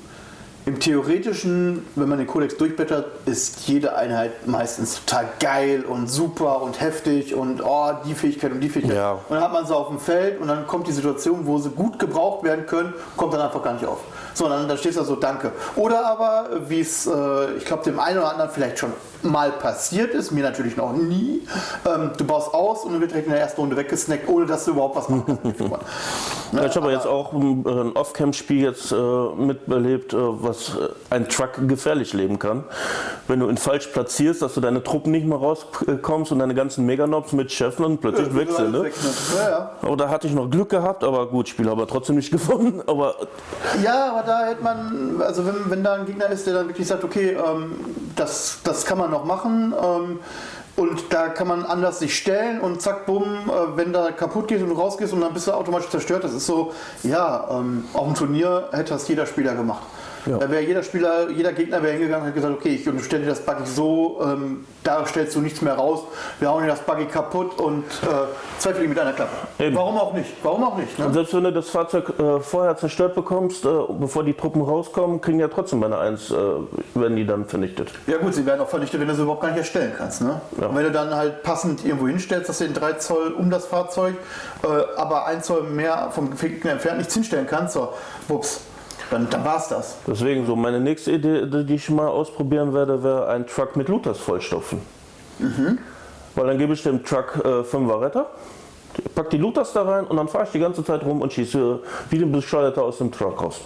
Im 0.66 0.80
Theoretischen, 0.80 1.84
wenn 1.94 2.08
man 2.10 2.18
den 2.18 2.26
Kodex 2.26 2.56
durchblättert, 2.58 3.06
ist 3.24 3.66
jede 3.68 3.96
Einheit 3.96 4.46
meistens 4.46 5.02
total 5.02 5.28
geil 5.40 5.84
und 5.88 6.10
super 6.10 6.60
und 6.60 6.80
heftig 6.80 7.34
und 7.34 7.62
oh, 7.64 7.90
die 8.06 8.14
Fähigkeit 8.14 8.52
und 8.52 8.60
die 8.60 8.68
Fähigkeit. 8.68 8.96
Ja. 8.96 9.12
Und 9.12 9.22
dann 9.30 9.40
hat 9.40 9.52
man 9.52 9.66
sie 9.66 9.74
auf 9.74 9.88
dem 9.88 9.98
Feld 9.98 10.40
und 10.40 10.48
dann 10.48 10.66
kommt 10.66 10.86
die 10.86 10.92
Situation, 10.92 11.46
wo 11.46 11.58
sie 11.58 11.70
gut 11.70 11.98
gebraucht 11.98 12.44
werden 12.44 12.66
können, 12.66 12.92
kommt 13.16 13.32
dann 13.32 13.40
einfach 13.40 13.62
gar 13.62 13.72
nicht 13.72 13.86
auf. 13.86 14.00
So, 14.38 14.48
dann, 14.48 14.68
dann 14.68 14.78
stehst 14.78 14.96
du 14.96 15.00
da 15.00 15.04
so, 15.04 15.16
danke. 15.16 15.50
Oder 15.74 16.06
aber, 16.06 16.48
wie 16.68 16.78
es, 16.78 17.08
äh, 17.08 17.56
ich 17.56 17.64
glaube, 17.64 17.82
dem 17.82 17.98
einen 17.98 18.18
oder 18.18 18.30
anderen 18.30 18.52
vielleicht 18.52 18.78
schon 18.78 18.92
mal 19.22 19.50
passiert 19.50 20.14
ist, 20.14 20.30
mir 20.30 20.44
natürlich 20.44 20.76
noch 20.76 20.92
nie, 20.92 21.42
ähm, 21.84 22.12
du 22.16 22.24
baust 22.24 22.54
aus 22.54 22.84
und 22.84 22.92
dann 22.92 23.00
wird 23.00 23.10
direkt 23.10 23.26
in 23.26 23.32
der 23.32 23.42
ersten 23.42 23.60
Runde 23.60 23.76
weggesnackt, 23.76 24.28
ohne 24.28 24.46
dass 24.46 24.64
du 24.64 24.70
überhaupt 24.70 24.94
was 24.94 25.06
kannst. 25.08 25.26
Ja, 26.52 26.64
ich 26.64 26.74
habe 26.76 26.90
jetzt 26.92 27.06
auch 27.06 27.34
ein, 27.34 27.66
äh, 27.66 27.68
ein 27.68 27.92
Off-Camp-Spiel 27.94 28.62
jetzt 28.62 28.90
äh, 28.90 28.94
miterlebt, 28.94 30.14
äh, 30.14 30.16
was 30.18 30.70
äh, 30.76 30.88
ein 31.10 31.28
Truck 31.28 31.68
gefährlich 31.68 32.14
leben 32.14 32.38
kann. 32.38 32.64
Wenn 33.26 33.40
du 33.40 33.50
ihn 33.50 33.58
falsch 33.58 33.88
platzierst, 33.88 34.40
dass 34.40 34.54
du 34.54 34.62
deine 34.62 34.82
Truppen 34.82 35.12
nicht 35.12 35.26
mehr 35.26 35.36
rauskommst 35.36 36.32
und 36.32 36.38
deine 36.38 36.54
ganzen 36.54 36.86
Meganobs 36.86 37.32
mit 37.32 37.50
Chefen 37.50 37.84
und 37.84 38.00
plötzlich 38.00 38.34
weg 38.34 38.50
sind. 38.50 38.72
Ne? 38.72 38.90
Ja, 39.36 39.50
ja. 39.50 39.70
Aber 39.82 39.96
da 39.98 40.08
hatte 40.08 40.26
ich 40.26 40.32
noch 40.32 40.48
Glück 40.48 40.70
gehabt, 40.70 41.04
aber 41.04 41.26
gut, 41.26 41.48
Spiel 41.48 41.68
aber 41.68 41.86
trotzdem 41.86 42.16
nicht 42.16 42.30
gewonnen. 42.32 42.82
Aber 42.86 43.16
Ja, 43.84 44.12
aber 44.12 44.22
da 44.28 44.46
hätte 44.46 44.62
man, 44.62 45.20
also 45.22 45.46
wenn, 45.46 45.70
wenn 45.70 45.82
da 45.82 45.94
ein 45.94 46.06
Gegner 46.06 46.26
ist, 46.26 46.46
der 46.46 46.54
dann 46.54 46.68
wirklich 46.68 46.86
sagt, 46.86 47.02
okay, 47.02 47.30
ähm, 47.30 47.76
das, 48.14 48.58
das 48.62 48.84
kann 48.84 48.98
man 48.98 49.10
noch 49.10 49.24
machen 49.24 49.74
ähm, 49.82 50.18
und 50.76 51.12
da 51.12 51.28
kann 51.28 51.48
man 51.48 51.64
anders 51.64 51.98
sich 51.98 52.16
stellen 52.16 52.60
und 52.60 52.82
zack, 52.82 53.06
bumm, 53.06 53.24
äh, 53.24 53.76
wenn 53.76 53.92
da 53.92 54.12
kaputt 54.12 54.48
geht 54.48 54.62
und 54.62 54.68
du 54.68 54.74
rausgehst 54.74 55.12
und 55.12 55.22
dann 55.22 55.32
bist 55.32 55.46
du 55.46 55.52
automatisch 55.52 55.88
zerstört, 55.88 56.24
das 56.24 56.34
ist 56.34 56.46
so, 56.46 56.72
ja, 57.02 57.48
ähm, 57.50 57.84
auf 57.94 58.04
dem 58.04 58.14
Turnier 58.14 58.68
hätte 58.72 58.90
das 58.90 59.08
jeder 59.08 59.26
Spieler 59.26 59.54
gemacht. 59.54 59.82
Ja. 60.28 60.38
Da 60.38 60.50
wäre 60.50 60.62
jeder 60.62 60.82
Spieler, 60.82 61.30
jeder 61.30 61.52
Gegner 61.52 61.82
wäre 61.82 61.92
hingegangen 61.92 62.22
und 62.22 62.28
hat 62.28 62.34
gesagt, 62.34 62.54
okay, 62.54 62.74
ich 62.74 62.86
unterstelle 62.86 63.22
dir 63.22 63.30
das 63.30 63.40
Buggy 63.40 63.64
so, 63.64 64.20
ähm, 64.22 64.66
da 64.84 65.06
stellst 65.06 65.34
du 65.34 65.40
nichts 65.40 65.62
mehr 65.62 65.74
raus, 65.74 66.02
wir 66.38 66.50
hauen 66.50 66.62
dir 66.62 66.68
das 66.68 66.80
Buggy 66.80 67.06
kaputt 67.06 67.58
und 67.58 67.84
äh, 68.02 68.06
zwei 68.58 68.74
Fliegen 68.74 68.90
mit 68.90 68.98
einer 68.98 69.12
Klappe. 69.12 69.30
Eben. 69.58 69.74
Warum 69.74 69.96
auch 69.96 70.12
nicht? 70.12 70.30
Warum 70.42 70.64
auch 70.64 70.76
nicht? 70.76 70.98
Ne? 70.98 71.06
und 71.06 71.14
selbst 71.14 71.34
wenn 71.34 71.44
du 71.44 71.52
das 71.52 71.70
Fahrzeug 71.70 72.12
äh, 72.18 72.40
vorher 72.40 72.76
zerstört 72.76 73.14
bekommst, 73.14 73.64
äh, 73.64 73.68
bevor 73.98 74.22
die 74.22 74.34
Truppen 74.34 74.62
rauskommen, 74.62 75.20
kriegen 75.20 75.40
ja 75.40 75.48
trotzdem 75.48 75.78
meine 75.78 75.98
Eins, 75.98 76.30
äh, 76.30 76.34
werden 76.94 77.16
die 77.16 77.26
dann 77.26 77.46
vernichtet. 77.46 77.90
Ja 78.06 78.18
gut, 78.18 78.34
sie 78.34 78.44
werden 78.44 78.60
auch 78.60 78.68
vernichtet, 78.68 79.00
wenn 79.00 79.08
du 79.08 79.14
sie 79.14 79.22
überhaupt 79.22 79.42
gar 79.42 79.48
nicht 79.48 79.58
erstellen 79.58 79.92
kannst. 79.96 80.20
Ne? 80.20 80.40
Ja. 80.60 80.74
Wenn 80.74 80.84
du 80.84 80.90
dann 80.90 81.14
halt 81.14 81.42
passend 81.42 81.84
irgendwo 81.84 82.06
hinstellst, 82.06 82.48
dass 82.48 82.58
du 82.58 82.64
den 82.64 82.74
3 82.74 82.94
Zoll 82.94 83.32
um 83.32 83.50
das 83.50 83.66
Fahrzeug, 83.66 84.14
äh, 84.62 84.66
aber 84.96 85.26
1 85.26 85.46
Zoll 85.46 85.62
mehr 85.62 86.10
vom 86.10 86.36
Gegner 86.36 86.72
entfernt 86.72 86.98
nichts 86.98 87.14
hinstellen 87.14 87.46
kannst, 87.46 87.74
so, 87.74 87.94
wups, 88.28 88.60
dann, 89.10 89.28
dann 89.30 89.44
war's 89.44 89.68
das. 89.68 89.96
Deswegen 90.06 90.46
so 90.46 90.56
meine 90.56 90.80
nächste 90.80 91.12
Idee, 91.12 91.46
die 91.64 91.74
ich 91.74 91.88
mal 91.90 92.08
ausprobieren 92.08 92.72
werde, 92.74 93.02
wäre 93.02 93.28
ein 93.28 93.46
Truck 93.46 93.76
mit 93.76 93.88
Luthers 93.88 94.18
vollstopfen. 94.18 94.80
Weil 96.34 96.46
dann 96.46 96.58
gebe 96.58 96.72
ich 96.74 96.82
dem 96.82 97.04
Truck 97.04 97.40
äh, 97.44 97.48
5er 97.62 98.00
Retter, 98.00 98.26
pack 99.14 99.30
die 99.30 99.38
Luthers 99.38 99.72
da 99.72 99.82
rein 99.82 100.04
und 100.04 100.16
dann 100.16 100.28
fahre 100.28 100.44
ich 100.44 100.50
die 100.50 100.58
ganze 100.58 100.84
Zeit 100.84 101.04
rum 101.04 101.20
und 101.22 101.32
schieße 101.32 101.80
wie 102.10 102.22
ein 102.22 102.32
Bescheuerter 102.32 102.82
aus 102.82 102.98
dem 102.98 103.10
Truck 103.12 103.40
raus. 103.42 103.60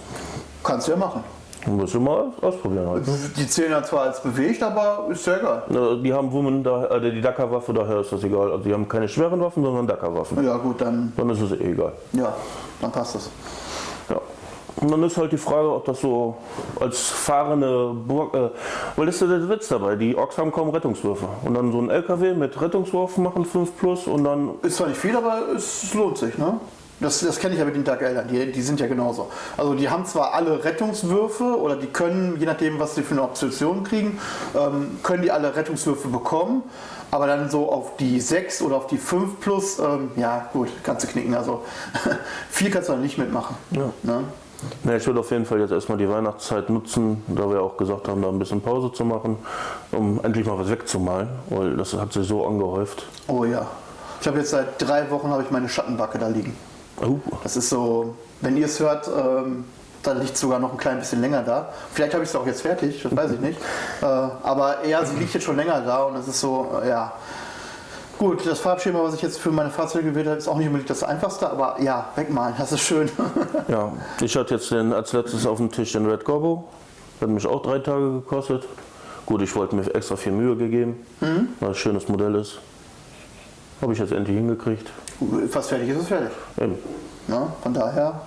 Kannst 0.63 0.87
du 0.87 0.91
ja 0.91 0.97
machen. 0.97 1.23
Müssen 1.65 2.03
wir 2.03 2.11
mal 2.11 2.25
ausprobieren 2.41 2.89
halt. 2.89 3.05
Die 3.37 3.47
zählen 3.47 3.71
ja 3.71 3.81
zwar 3.81 4.01
als 4.01 4.21
bewegt, 4.21 4.61
aber 4.61 5.07
ist 5.09 5.25
ja 5.25 5.37
egal. 5.37 5.63
Die 6.03 6.13
haben 6.13 6.29
Women, 6.31 6.61
da, 6.61 6.87
äh, 6.87 7.11
die 7.11 7.21
Dakar-Waffe, 7.21 7.73
daher 7.73 8.01
ist 8.01 8.11
das 8.11 8.21
egal. 8.23 8.51
Also 8.51 8.65
die 8.65 8.73
haben 8.73 8.87
keine 8.87 9.07
schweren 9.07 9.39
Waffen, 9.39 9.63
sondern 9.63 9.87
Dakar-Waffen. 9.87 10.43
Ja 10.43 10.57
gut, 10.57 10.81
dann, 10.81 11.13
Dann 11.15 11.29
ist 11.29 11.39
es 11.41 11.51
eh 11.53 11.71
egal. 11.71 11.93
ja, 12.11 12.33
dann 12.81 12.91
passt 12.91 13.15
das. 13.15 13.29
Und 14.77 14.91
dann 14.91 15.03
ist 15.03 15.17
halt 15.17 15.31
die 15.31 15.37
Frage, 15.37 15.71
ob 15.71 15.85
das 15.85 16.01
so 16.01 16.35
als 16.79 16.99
fahrende 16.99 17.93
Burg, 17.93 18.33
äh, 18.33 18.49
weil 18.95 19.05
das 19.05 19.21
ist 19.21 19.29
der 19.29 19.47
Witz 19.49 19.67
dabei, 19.67 19.95
die 19.95 20.15
Orks 20.15 20.37
haben 20.37 20.51
kaum 20.51 20.69
Rettungswürfe. 20.69 21.27
Und 21.43 21.53
dann 21.53 21.71
so 21.71 21.79
ein 21.79 21.89
LKW 21.89 22.33
mit 22.33 22.59
Rettungswurf 22.59 23.17
machen 23.17 23.45
5 23.45 23.77
plus 23.77 24.07
und 24.07 24.23
dann, 24.23 24.51
Ist 24.63 24.77
zwar 24.77 24.87
nicht 24.87 24.99
viel, 24.99 25.15
aber 25.15 25.43
es 25.55 25.93
lohnt 25.93 26.17
sich, 26.17 26.37
ne? 26.37 26.59
Das, 26.99 27.19
das 27.19 27.39
kenne 27.39 27.53
ich 27.53 27.59
ja 27.59 27.65
mit 27.65 27.75
den 27.75 27.83
Dark 27.83 28.01
Eldern, 28.01 28.27
die, 28.27 28.51
die 28.51 28.61
sind 28.61 28.79
ja 28.79 28.87
genauso. 28.87 29.29
Also 29.57 29.73
die 29.73 29.89
haben 29.89 30.05
zwar 30.05 30.33
alle 30.33 30.63
Rettungswürfe 30.63 31.59
oder 31.59 31.75
die 31.75 31.87
können, 31.87 32.39
je 32.39 32.45
nachdem 32.45 32.79
was 32.79 32.95
sie 32.95 33.03
für 33.03 33.13
eine 33.13 33.23
Option 33.23 33.83
kriegen, 33.83 34.19
ähm, 34.55 34.99
können 35.03 35.21
die 35.21 35.31
alle 35.31 35.55
Rettungswürfe 35.55 36.07
bekommen, 36.07 36.63
aber 37.11 37.27
dann 37.27 37.49
so 37.49 37.69
auf 37.69 37.97
die 37.97 38.21
6 38.21 38.61
oder 38.61 38.77
auf 38.77 38.87
die 38.87 38.97
5 38.97 39.39
plus, 39.39 39.79
ähm, 39.79 40.11
ja 40.15 40.49
gut, 40.53 40.69
kannst 40.83 41.03
du 41.03 41.07
knicken. 41.09 41.35
Also 41.35 41.63
viel 42.49 42.71
kannst 42.71 42.89
du 42.89 42.93
dann 42.93 43.01
nicht 43.01 43.17
mitmachen. 43.17 43.55
Ja. 43.71 43.89
Ne? 44.03 44.23
Na, 44.83 44.95
ich 44.95 45.05
würde 45.05 45.19
auf 45.19 45.31
jeden 45.31 45.45
Fall 45.45 45.59
jetzt 45.59 45.71
erstmal 45.71 45.97
die 45.97 46.09
Weihnachtszeit 46.09 46.69
nutzen, 46.69 47.23
da 47.27 47.49
wir 47.49 47.61
auch 47.61 47.77
gesagt 47.77 48.07
haben, 48.07 48.21
da 48.21 48.29
ein 48.29 48.39
bisschen 48.39 48.61
Pause 48.61 48.91
zu 48.91 49.05
machen, 49.05 49.37
um 49.91 50.19
endlich 50.23 50.45
mal 50.45 50.57
was 50.57 50.69
wegzumalen, 50.69 51.29
weil 51.49 51.75
das 51.77 51.93
hat 51.93 52.13
sich 52.13 52.27
so 52.27 52.45
angehäuft. 52.45 53.05
Oh 53.27 53.45
ja. 53.45 53.65
Ich 54.21 54.27
habe 54.27 54.39
jetzt 54.39 54.51
seit 54.51 54.81
drei 54.81 55.09
Wochen 55.11 55.29
habe 55.29 55.43
ich 55.43 55.51
meine 55.51 55.67
Schattenbacke 55.67 56.17
da 56.17 56.27
liegen. 56.27 56.55
Oh, 57.01 57.17
Das 57.43 57.57
ist 57.57 57.69
so, 57.69 58.15
wenn 58.41 58.55
ihr 58.55 58.65
es 58.65 58.79
hört, 58.79 59.07
ähm, 59.07 59.65
dann 60.03 60.19
liegt 60.19 60.33
es 60.35 60.39
sogar 60.41 60.59
noch 60.59 60.71
ein 60.71 60.77
klein 60.77 60.99
bisschen 60.99 61.21
länger 61.21 61.43
da. 61.43 61.69
Vielleicht 61.93 62.13
habe 62.13 62.23
ich 62.23 62.29
es 62.29 62.35
auch 62.35 62.45
jetzt 62.45 62.61
fertig, 62.61 63.01
das 63.01 63.15
weiß 63.15 63.31
ich 63.31 63.39
nicht. 63.39 63.59
Äh, 64.01 64.05
aber 64.05 64.85
ja, 64.85 65.05
sie 65.05 65.15
liegt 65.15 65.33
jetzt 65.33 65.43
schon 65.43 65.55
länger 65.55 65.79
da 65.79 66.03
und 66.03 66.17
es 66.17 66.27
ist 66.27 66.41
so, 66.41 66.77
äh, 66.83 66.89
ja. 66.89 67.13
Gut, 68.23 68.45
das 68.45 68.61
Farbschema, 68.61 69.03
was 69.03 69.15
ich 69.15 69.21
jetzt 69.21 69.37
für 69.37 69.51
meine 69.51 69.69
Fahrzeuge 69.69 70.11
gewählt 70.11 70.27
habe, 70.27 70.37
ist 70.37 70.47
auch 70.47 70.55
nicht 70.55 70.67
unbedingt 70.67 70.89
das 70.89 71.03
einfachste, 71.03 71.49
aber 71.49 71.75
ja, 71.81 72.07
wegmalen, 72.15 72.55
das 72.57 72.71
ist 72.71 72.79
schön. 72.79 73.11
Ja, 73.67 73.91
ich 74.21 74.37
hatte 74.37 74.53
jetzt 74.53 74.71
den, 74.71 74.93
als 74.93 75.11
letztes 75.11 75.45
auf 75.45 75.57
dem 75.57 75.69
Tisch 75.69 75.91
den 75.91 76.05
Red 76.05 76.23
Gorbo. 76.23 76.69
Hat 77.19 77.27
mich 77.27 77.45
auch 77.45 77.61
drei 77.61 77.79
Tage 77.79 78.13
gekostet. 78.13 78.65
Gut, 79.25 79.41
ich 79.41 79.53
wollte 79.57 79.75
mir 79.75 79.93
extra 79.93 80.15
viel 80.15 80.31
Mühe 80.31 80.55
gegeben, 80.55 81.05
weil 81.19 81.71
es 81.71 81.75
ein 81.75 81.75
schönes 81.75 82.07
Modell 82.07 82.35
ist. 82.35 82.59
Habe 83.81 83.91
ich 83.91 83.99
jetzt 83.99 84.13
endlich 84.13 84.37
hingekriegt. 84.37 84.89
Fast 85.49 85.67
fertig 85.67 85.89
ist 85.89 85.97
es 85.97 86.07
fertig. 86.07 86.29
Eben. 86.61 86.77
Ja, 87.27 87.53
von 87.61 87.73
daher. 87.73 88.21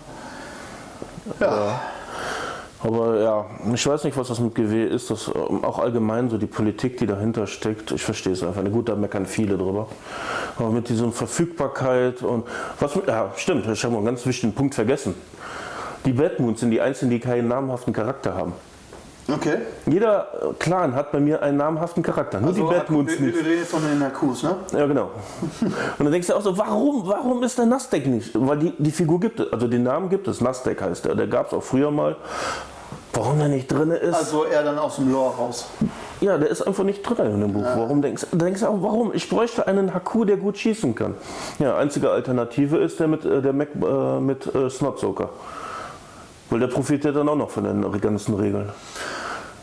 Ja. 1.41 1.81
Aber 2.83 3.21
ja, 3.21 3.47
ich 3.73 3.87
weiß 3.87 4.05
nicht, 4.05 4.17
was 4.17 4.29
das 4.29 4.39
mit 4.39 4.55
GW 4.55 4.85
ist. 4.85 5.11
Das 5.11 5.29
ähm, 5.29 5.65
auch 5.65 5.79
allgemein 5.79 6.29
so 6.29 6.39
die 6.39 6.47
Politik, 6.47 6.99
die 6.99 7.07
dahinter 7.07 7.47
steckt. 7.47 7.91
Ich 7.93 8.03
verstehe 8.03 8.33
es 8.33 8.43
einfach 8.43 8.63
nicht. 8.63 8.73
Gut, 8.73 8.89
da 8.89 8.97
meckern 8.97 9.27
viele 9.27 9.57
drüber. 9.57 9.89
Aber 10.59 10.71
mit 10.71 10.89
dieser 10.89 11.11
Verfügbarkeit 11.11 12.23
und 12.23 12.47
was 12.79 12.99
ja, 13.07 13.33
stimmt, 13.37 13.67
ich 13.67 13.85
habe 13.85 13.97
einen 13.97 14.05
ganz 14.05 14.27
wichtigen 14.27 14.53
Punkt 14.53 14.75
vergessen. 14.75 15.15
Die 16.05 16.13
Batmoons 16.13 16.61
sind 16.61 16.71
die 16.71 16.81
einzigen, 16.81 17.11
die 17.11 17.19
keinen 17.19 17.49
namhaften 17.49 17.93
Charakter 17.93 18.35
haben. 18.35 18.53
Okay. 19.29 19.59
Jeder 19.87 20.29
Clan 20.59 20.95
hat 20.95 21.11
bei 21.11 21.19
mir 21.19 21.43
einen 21.43 21.57
namhaften 21.57 22.03
Charakter, 22.03 22.41
nur 22.41 22.53
die 22.53 22.61
Batmoons 22.63 23.11
wir, 23.13 23.19
wir 23.19 23.27
nicht. 23.27 23.45
reden 23.45 23.59
jetzt 23.59 23.71
von 23.71 23.83
den 23.83 23.99
Nakus, 23.99 24.43
ne? 24.45 24.57
Ja, 24.73 24.87
genau. 24.87 25.11
Und 25.61 26.05
dann 26.05 26.13
denkst 26.13 26.29
du 26.29 26.35
auch 26.35 26.43
so, 26.43 26.57
warum, 26.57 27.07
warum 27.07 27.43
ist 27.43 27.59
der 27.59 27.67
Nasdaq 27.67 28.07
nicht? 28.07 28.31
Weil 28.35 28.59
die, 28.59 28.75
die 28.79 28.93
Figur 28.93 29.19
gibt 29.19 29.41
es, 29.41 29.53
also 29.53 29.67
den 29.67 29.83
Namen 29.83 30.09
gibt 30.09 30.29
es, 30.29 30.41
Nasdaq 30.41 30.81
heißt 30.81 31.07
der, 31.07 31.17
der 31.17 31.27
gab 31.27 31.49
es 31.49 31.55
auch 31.55 31.63
früher 31.63 31.91
mal. 31.91 32.17
Warum 33.13 33.39
der 33.39 33.49
nicht 33.49 33.67
drin 33.69 33.91
ist? 33.91 34.15
Also 34.15 34.45
eher 34.45 34.63
dann 34.63 34.79
aus 34.79 34.97
dem 34.97 35.11
Lore 35.11 35.35
raus. 35.37 35.67
ja, 36.21 36.37
der 36.37 36.49
ist 36.51 36.61
einfach 36.63 36.85
nicht 36.85 37.03
drin 37.03 37.27
in 37.33 37.41
dem 37.41 37.53
Buch. 37.55 37.65
Warum 37.65 38.03
denkst 38.03 38.27
du? 38.31 38.37
denkst 38.37 38.61
du 38.61 38.67
auch, 38.67 38.83
warum? 38.83 39.13
Ich 39.15 39.29
bräuchte 39.29 39.67
einen 39.67 39.95
Haku, 39.95 40.25
der 40.25 40.37
gut 40.37 40.59
schießen 40.59 40.95
kann. 40.95 41.15
Ja, 41.59 41.77
einzige 41.79 42.11
Alternative 42.11 42.77
ist 42.77 43.01
der 43.01 43.09
mit, 43.09 43.25
äh, 43.25 43.41
der 43.41 43.55
Mac, 43.55 43.69
äh, 43.75 44.21
mit 44.21 44.55
äh, 44.55 44.69
Snotsoker. 44.69 45.31
Weil 46.51 46.61
der 46.61 46.69
profitiert 46.69 47.17
dann 47.17 47.29
auch 47.29 47.37
noch 47.37 47.51
von 47.51 47.65
den 47.65 48.01
ganzen 48.01 48.35
Regeln. 48.35 48.71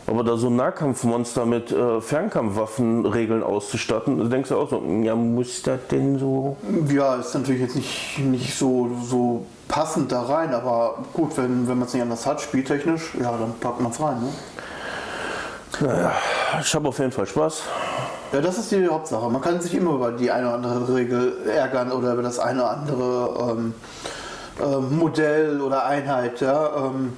Aber 0.06 0.22
da 0.22 0.36
so 0.36 0.48
ein 0.48 0.56
Nahkampfmonster 0.56 1.46
mit 1.46 1.72
äh, 1.72 2.00
Fernkampfwaffenregeln 2.00 3.42
auszustatten, 3.42 4.28
denkst 4.28 4.50
du 4.50 4.56
auch 4.56 4.68
so, 4.68 4.82
ja, 5.02 5.14
muss 5.14 5.62
das 5.62 5.80
denn 5.90 6.18
so? 6.18 6.58
Ja, 6.88 7.16
ist 7.16 7.34
natürlich 7.34 7.62
jetzt 7.62 7.76
nicht, 7.76 8.18
nicht 8.18 8.54
so, 8.54 8.90
so 9.02 9.46
passend 9.66 10.12
da 10.12 10.22
rein, 10.22 10.52
aber 10.52 10.98
gut, 11.14 11.36
wenn, 11.38 11.66
wenn 11.66 11.78
man 11.78 11.88
es 11.88 11.94
nicht 11.94 12.02
anders 12.02 12.26
hat, 12.26 12.42
spieltechnisch, 12.42 13.14
ja, 13.18 13.32
dann 13.32 13.54
packt 13.60 13.80
man 13.80 13.92
es 13.92 14.00
rein. 14.00 14.20
Ne? 14.20 14.28
Naja, 15.80 16.12
ich 16.60 16.74
habe 16.74 16.88
auf 16.88 16.98
jeden 16.98 17.10
Fall 17.10 17.26
Spaß. 17.26 17.62
Ja, 18.32 18.40
das 18.40 18.58
ist 18.58 18.70
die 18.72 18.86
Hauptsache. 18.86 19.30
Man 19.30 19.40
kann 19.40 19.60
sich 19.60 19.74
immer 19.74 19.94
über 19.94 20.12
die 20.12 20.30
eine 20.30 20.46
oder 20.46 20.56
andere 20.56 20.94
Regel 20.94 21.46
ärgern 21.46 21.90
oder 21.90 22.12
über 22.12 22.22
das 22.22 22.38
eine 22.38 22.60
oder 22.60 22.70
andere 22.70 23.52
ähm, 23.52 23.74
ähm, 24.62 24.98
Modell 24.98 25.60
oder 25.60 25.86
Einheit. 25.86 26.40
Ja? 26.40 26.88
Ähm, 26.88 27.14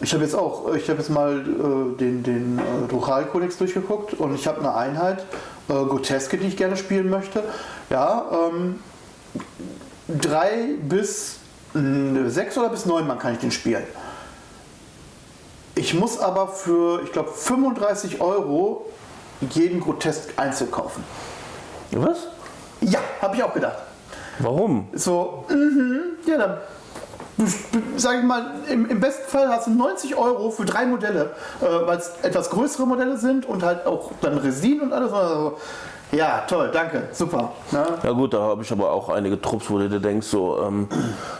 ich 0.00 0.12
habe 0.12 0.22
jetzt 0.22 0.34
auch, 0.34 0.74
ich 0.74 0.88
habe 0.88 1.00
jetzt 1.00 1.10
mal 1.10 1.40
äh, 1.40 1.96
den, 1.98 2.22
den 2.22 2.58
äh, 2.58 2.88
Dural-Kodex 2.88 3.58
durchgeguckt 3.58 4.14
und 4.14 4.34
ich 4.34 4.46
habe 4.46 4.60
eine 4.60 4.74
Einheit, 4.74 5.24
äh, 5.68 5.72
Groteske, 5.72 6.38
die 6.38 6.46
ich 6.46 6.56
gerne 6.56 6.76
spielen 6.76 7.10
möchte. 7.10 7.42
Ja, 7.90 8.24
ähm, 8.32 8.80
drei 10.08 10.76
bis 10.80 11.38
äh, 11.74 12.28
sechs 12.28 12.56
oder 12.56 12.68
bis 12.68 12.86
neun 12.86 13.06
Mann 13.06 13.18
kann 13.18 13.32
ich 13.32 13.40
den 13.40 13.50
spielen. 13.50 13.84
Ich 15.74 15.94
muss 15.94 16.18
aber 16.18 16.48
für, 16.48 17.02
ich 17.04 17.12
glaube, 17.12 17.30
35 17.30 18.20
Euro 18.20 18.86
jeden 19.50 19.80
Grotesk 19.80 20.30
einzeln 20.36 20.70
kaufen. 20.70 21.04
Was? 21.92 22.26
Ja, 22.80 23.00
habe 23.20 23.36
ich 23.36 23.42
auch 23.42 23.54
gedacht. 23.54 23.78
Warum? 24.40 24.88
So, 24.92 25.44
mhm, 25.48 26.00
ja, 26.26 26.38
dann 26.38 26.58
sag 27.96 28.18
ich 28.18 28.24
mal, 28.24 28.52
im, 28.68 28.86
im 28.86 29.00
besten 29.00 29.28
Fall 29.30 29.48
hast 29.48 29.68
du 29.68 29.70
90 29.70 30.16
Euro 30.16 30.50
für 30.50 30.64
drei 30.64 30.86
Modelle, 30.86 31.30
äh, 31.60 31.86
weil 31.86 31.98
es 31.98 32.12
etwas 32.22 32.50
größere 32.50 32.86
Modelle 32.86 33.16
sind 33.16 33.46
und 33.46 33.62
halt 33.62 33.86
auch 33.86 34.10
dann 34.20 34.38
Resin 34.38 34.80
und 34.80 34.92
alles. 34.92 35.12
Also, 35.12 35.56
ja, 36.10 36.44
toll, 36.48 36.70
danke, 36.72 37.08
super. 37.12 37.52
Ne? 37.70 37.84
Ja 38.02 38.12
gut, 38.12 38.32
da 38.32 38.40
habe 38.40 38.62
ich 38.62 38.72
aber 38.72 38.90
auch 38.90 39.10
einige 39.10 39.40
Trupps, 39.40 39.68
wo 39.68 39.78
du 39.78 39.88
dir 39.90 40.00
denkst, 40.00 40.26
so, 40.26 40.58
ähm, 40.62 40.88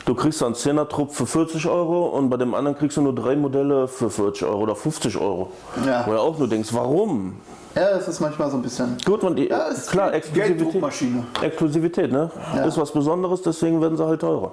du 0.05 0.15
kriegst 0.15 0.43
einen 0.43 0.55
10er-Trupp 0.55 1.13
für 1.13 1.27
40 1.27 1.67
Euro 1.69 2.09
und 2.09 2.29
bei 2.29 2.37
dem 2.37 2.55
anderen 2.55 2.77
kriegst 2.77 2.99
du 2.99 3.03
nur 3.03 3.15
drei 3.15 3.35
Modelle 3.35 3.89
für 3.89 4.11
40 4.11 4.45
Euro 4.45 4.61
oder 4.61 4.77
50 4.77 5.17
Euro. 5.17 5.53
Ja. 5.87 6.07
Wo 6.07 6.13
du 6.13 6.21
auch 6.21 6.39
nur 6.39 6.49
denkst, 6.49 6.69
warum? 6.73 7.37
Ja, 7.79 7.91
das 7.91 8.09
ist 8.09 8.21
manchmal 8.21 8.51
so 8.51 8.57
ein 8.57 8.63
bisschen. 8.63 8.97
Gut, 9.05 9.23
man, 9.23 9.37
die, 9.37 9.49
Ja, 9.49 9.69
klar, 9.89 10.13
Exklusivität, 10.13 10.59
Gelddruckmaschine. 10.59 11.25
Exklusivität 11.41 12.11
ne? 12.11 12.31
Ja. 12.57 12.65
ist 12.65 12.77
was 12.77 12.91
Besonderes, 12.91 13.43
deswegen 13.43 13.81
werden 13.81 13.97
sie 13.97 14.05
halt 14.05 14.21
teurer. 14.21 14.53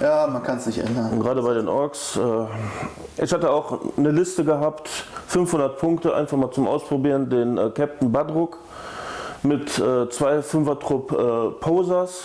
Ja, 0.00 0.26
man 0.26 0.42
kann 0.42 0.58
es 0.58 0.66
nicht 0.66 0.78
ändern. 0.78 1.10
Und 1.10 1.20
gerade 1.20 1.42
bei 1.42 1.54
den 1.54 1.66
Orks, 1.68 2.16
äh, 2.16 3.22
ich 3.24 3.32
hatte 3.32 3.50
auch 3.50 3.80
eine 3.96 4.10
Liste 4.10 4.44
gehabt, 4.44 4.88
500 5.26 5.78
Punkte, 5.78 6.14
einfach 6.14 6.36
mal 6.36 6.50
zum 6.52 6.68
Ausprobieren, 6.68 7.28
den 7.30 7.58
äh, 7.58 7.70
Captain 7.70 8.12
Badruk 8.12 8.58
mit 9.42 9.78
äh, 9.78 10.08
zwei 10.10 10.42
Fünfer-Trupp 10.42 11.12
äh, 11.12 11.50
Posers 11.60 12.24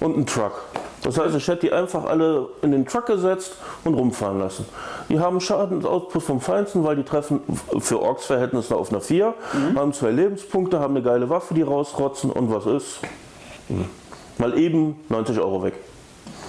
und 0.00 0.14
einem 0.14 0.26
Truck. 0.26 0.62
Das 1.02 1.18
heißt, 1.18 1.34
ich 1.36 1.46
hätte 1.46 1.66
die 1.66 1.72
einfach 1.72 2.04
alle 2.04 2.48
in 2.62 2.72
den 2.72 2.84
Truck 2.84 3.06
gesetzt 3.06 3.52
und 3.84 3.94
rumfahren 3.94 4.40
lassen. 4.40 4.66
Die 5.08 5.20
haben 5.20 5.40
Schadensauspuff 5.40 6.24
vom 6.24 6.40
Feinsten, 6.40 6.84
weil 6.84 6.96
die 6.96 7.04
treffen 7.04 7.40
für 7.78 8.02
Orks-Verhältnisse 8.02 8.76
auf 8.76 8.90
einer 8.90 9.00
4, 9.00 9.34
haben 9.76 9.92
zwei 9.92 10.10
Lebenspunkte, 10.10 10.80
haben 10.80 10.96
eine 10.96 11.04
geile 11.04 11.30
Waffe, 11.30 11.54
die 11.54 11.62
rausrotzen 11.62 12.30
und 12.30 12.52
was 12.52 12.66
ist? 12.66 13.00
Hm. 13.68 13.84
Mal 14.38 14.58
eben 14.58 14.96
90 15.08 15.38
Euro 15.38 15.62
weg. 15.62 15.74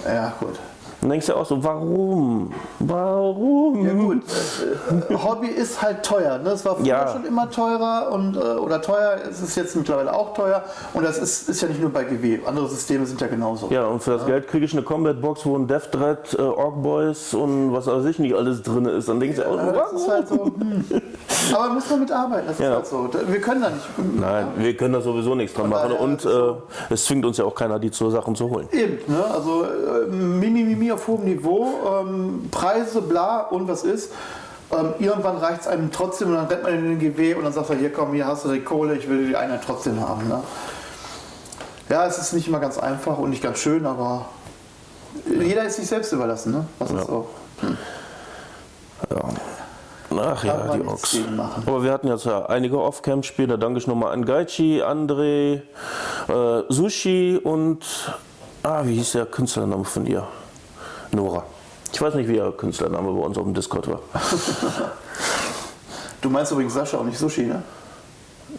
Ja, 0.04 0.34
gut. 0.40 0.58
Dann 1.00 1.10
denkst 1.10 1.26
du 1.26 1.34
auch 1.34 1.46
so, 1.46 1.62
warum? 1.64 2.52
Warum? 2.78 3.86
Ja 3.86 3.92
gut, 3.94 4.22
äh, 5.10 5.14
Hobby 5.14 5.46
ist 5.48 5.80
halt 5.80 6.02
teuer. 6.04 6.38
Ne? 6.38 6.50
Es 6.50 6.64
war 6.64 6.76
früher 6.76 6.86
Ja. 6.86 7.08
schon 7.12 7.24
immer 7.24 7.48
teurer 7.50 8.10
und, 8.12 8.36
äh, 8.36 8.40
oder 8.40 8.82
teuer, 8.82 9.16
es 9.30 9.40
ist 9.40 9.56
jetzt 9.56 9.76
mittlerweile 9.76 10.12
auch 10.12 10.34
teuer. 10.34 10.62
Und 10.92 11.04
das 11.04 11.18
ist, 11.18 11.48
ist 11.48 11.62
ja 11.62 11.68
nicht 11.68 11.80
nur 11.80 11.90
bei 11.90 12.04
GW, 12.04 12.40
andere 12.46 12.68
Systeme 12.68 13.06
sind 13.06 13.20
ja 13.20 13.28
genauso. 13.28 13.68
Ja, 13.70 13.86
und 13.86 14.02
für 14.02 14.10
das 14.12 14.26
Geld 14.26 14.46
kriege 14.48 14.64
ich 14.66 14.72
eine 14.74 14.82
Combat-Box, 14.82 15.46
wo 15.46 15.56
ein 15.56 15.66
Death 15.66 15.90
Threat, 15.92 16.34
äh, 16.38 16.42
Orc 16.42 16.82
Boys 16.82 17.32
und 17.32 17.72
was 17.72 17.86
weiß 17.86 18.04
ich 18.04 18.18
nicht 18.18 18.34
alles 18.34 18.62
drin 18.62 18.84
ist. 18.84 19.08
Dann 19.08 19.20
denkst 19.20 19.36
du 19.38 19.48
auch 19.48 19.52
so, 19.52 19.58
Ja, 19.58 19.72
das 19.72 19.92
ist 19.92 20.00
warum? 20.06 20.10
halt 20.10 20.28
so. 20.28 20.44
Hm. 20.44 20.84
Aber 21.54 21.72
muss 21.74 21.88
man 21.90 22.00
mitarbeiten, 22.00 22.46
das 22.46 22.56
ist 22.58 22.62
Ja. 22.64 22.74
halt 22.74 22.86
so. 22.86 23.08
Wir 23.26 23.40
können 23.40 23.62
da 23.62 23.70
nicht. 23.70 23.86
Nein, 24.20 24.46
wir 24.58 24.76
können 24.76 24.92
da 24.94 25.00
sowieso 25.00 25.34
nichts 25.34 25.54
dran 25.56 25.70
machen 25.70 25.92
und 25.92 26.24
äh, 26.26 26.28
es 26.90 27.06
zwingt 27.06 27.24
uns 27.24 27.38
ja 27.38 27.44
auch 27.44 27.54
keiner, 27.54 27.78
die 27.78 27.90
zu 27.90 28.10
Sachen 28.10 28.34
zu 28.36 28.50
holen. 28.50 28.68
Eben, 28.72 28.98
ne? 29.12 29.24
also 29.32 29.64
äh, 29.64 30.06
Mimi, 30.06 30.62
Mimi 30.62 30.89
auf 30.92 31.06
hohem 31.06 31.24
Niveau, 31.24 31.74
ähm, 32.02 32.48
Preise, 32.50 33.02
bla 33.02 33.40
und 33.40 33.68
was 33.68 33.82
ist. 33.84 34.12
Ähm, 34.72 34.94
irgendwann 35.00 35.36
reicht 35.38 35.62
es 35.62 35.66
einem 35.66 35.90
trotzdem 35.90 36.28
und 36.28 36.34
dann 36.36 36.46
rennt 36.46 36.62
man 36.62 36.72
in 36.74 36.84
den 36.84 36.98
GW 36.98 37.34
und 37.34 37.44
dann 37.44 37.52
sagt 37.52 37.70
er, 37.70 37.76
hier 37.76 37.92
komm, 37.92 38.12
hier 38.14 38.26
hast 38.26 38.44
du 38.44 38.52
die 38.52 38.60
Kohle, 38.60 38.96
ich 38.96 39.08
will 39.08 39.26
die 39.28 39.36
Einheit 39.36 39.62
trotzdem 39.66 40.00
haben. 40.00 40.28
Ne? 40.28 40.42
Ja, 41.88 42.06
es 42.06 42.18
ist 42.18 42.32
nicht 42.32 42.46
immer 42.46 42.60
ganz 42.60 42.78
einfach 42.78 43.18
und 43.18 43.30
nicht 43.30 43.42
ganz 43.42 43.58
schön, 43.58 43.84
aber 43.84 44.26
jeder 45.26 45.64
ist 45.64 45.76
sich 45.76 45.88
selbst 45.88 46.12
überlassen. 46.12 46.52
Ne? 46.52 46.66
Ist 46.78 46.92
Ja. 46.92 47.02
so. 47.04 47.28
Ach 50.12 50.42
Kann 50.42 50.48
ja, 50.48 50.72
die 50.72 50.78
nichts 50.78 50.90
Orks. 50.92 51.10
gegen 51.12 51.36
machen. 51.36 51.62
Aber 51.66 51.82
wir 51.82 51.92
hatten 51.92 52.08
jetzt 52.08 52.26
ja 52.26 52.46
einige 52.46 52.80
Off-Camp-Spiele. 52.80 53.58
Danke 53.58 53.78
ich 53.78 53.86
nochmal 53.86 54.12
an 54.12 54.24
Gaichi, 54.24 54.82
André, 54.82 55.62
äh, 56.28 56.62
Sushi 56.68 57.40
und, 57.42 57.84
ah, 58.62 58.82
wie 58.84 58.94
hieß 58.96 59.12
der 59.12 59.26
Künstlername 59.26 59.84
von 59.84 60.06
ihr? 60.06 60.26
Nora. 61.12 61.44
Ich 61.92 62.00
weiß 62.00 62.14
nicht, 62.14 62.28
wie 62.28 62.36
ihr 62.36 62.52
Künstlername 62.52 63.12
bei 63.12 63.20
uns 63.26 63.36
auf 63.36 63.44
dem 63.44 63.54
Discord 63.54 63.88
war. 63.88 64.00
Du 66.20 66.28
meinst 66.30 66.52
übrigens 66.52 66.74
Sascha 66.74 66.98
und 66.98 67.06
nicht 67.06 67.18
Sushi, 67.18 67.42
ne? 67.46 67.62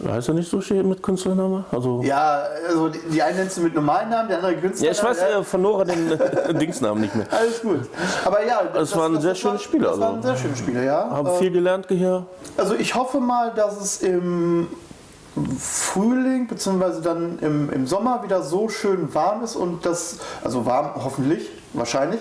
Heißt 0.06 0.28
er 0.28 0.34
nicht 0.34 0.50
Sushi 0.50 0.82
mit 0.82 1.02
Künstlername? 1.02 1.64
Also, 1.70 2.02
Ja, 2.02 2.42
also 2.68 2.88
die, 2.88 2.98
die 3.10 3.22
einen 3.22 3.36
nennst 3.38 3.58
du 3.58 3.60
mit 3.62 3.74
normalen 3.74 4.08
Namen, 4.10 4.28
die 4.28 4.34
andere 4.34 4.56
Künstler. 4.56 4.86
ja, 4.86 4.92
ich 4.92 5.02
weiß 5.04 5.18
äh, 5.18 5.42
von 5.44 5.62
Nora 5.62 5.84
den 5.84 6.12
äh, 6.12 6.54
Dingsnamen 6.58 7.00
nicht 7.02 7.14
mehr. 7.14 7.26
Alles 7.30 7.60
gut. 7.62 7.88
Aber 8.24 8.44
ja, 8.44 8.62
Es 8.74 8.96
waren 8.96 9.20
sehr 9.20 9.34
schöne 9.34 9.58
Spiele, 9.58 9.84
Das 9.86 10.00
waren 10.00 10.16
also. 10.16 10.28
sehr 10.28 10.36
schöne 10.36 10.56
Spiele, 10.56 10.84
ja. 10.84 11.08
Haben 11.10 11.28
Äh, 11.28 11.38
viel 11.38 11.50
gelernt 11.52 11.86
hier. 11.88 12.26
Also 12.56 12.74
ich 12.74 12.94
hoffe 12.94 13.20
mal, 13.20 13.52
dass 13.54 13.80
es 13.80 14.02
im 14.02 14.66
Frühling 15.58 16.46
bzw. 16.48 17.00
dann 17.02 17.38
im, 17.40 17.70
im 17.70 17.86
Sommer 17.86 18.22
wieder 18.24 18.42
so 18.42 18.68
schön 18.68 19.14
warm 19.14 19.44
ist 19.44 19.56
und 19.56 19.86
das, 19.86 20.18
also 20.42 20.66
warm 20.66 20.90
hoffentlich, 21.04 21.48
wahrscheinlich, 21.74 22.20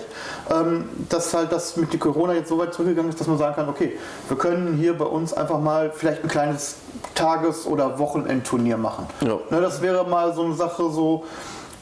ähm, 0.50 0.90
dass 1.10 1.34
halt 1.34 1.52
das 1.52 1.78
mit 1.78 1.98
Corona 2.00 2.34
jetzt 2.34 2.50
so 2.50 2.58
weit 2.58 2.74
zurückgegangen 2.74 3.10
ist, 3.10 3.20
dass 3.20 3.28
man 3.28 3.38
sagen 3.38 3.56
kann, 3.56 3.70
okay, 3.70 3.98
wir 4.28 4.38
können 4.38 4.78
hier 4.78 4.98
bei 4.98 5.06
uns 5.06 5.34
einfach 5.34 5.60
mal 5.60 5.92
vielleicht 5.94 6.24
ein 6.24 6.30
kleines 6.30 6.76
Tages- 7.16 7.66
oder 7.66 8.00
Wochenendturnier 8.00 8.78
machen. 8.78 9.08
Ja. 9.22 9.38
Ne, 9.50 9.62
das 9.62 9.82
wäre 9.82 10.06
mal 10.08 10.34
so 10.34 10.44
eine 10.44 10.54
Sache 10.54 10.90
so 10.90 11.26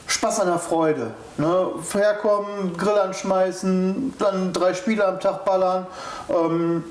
Spaß 0.06 0.40
an 0.40 0.48
der 0.48 0.58
Freude. 0.58 1.12
Ne? 1.38 1.66
Herkommen, 1.92 2.76
Grill 2.76 2.98
anschmeißen, 2.98 4.14
dann 4.18 4.52
drei 4.52 4.74
Spiele 4.74 5.06
am 5.06 5.20
Tag 5.20 5.44
ballern. 5.44 5.86
Ähm, 6.28 6.84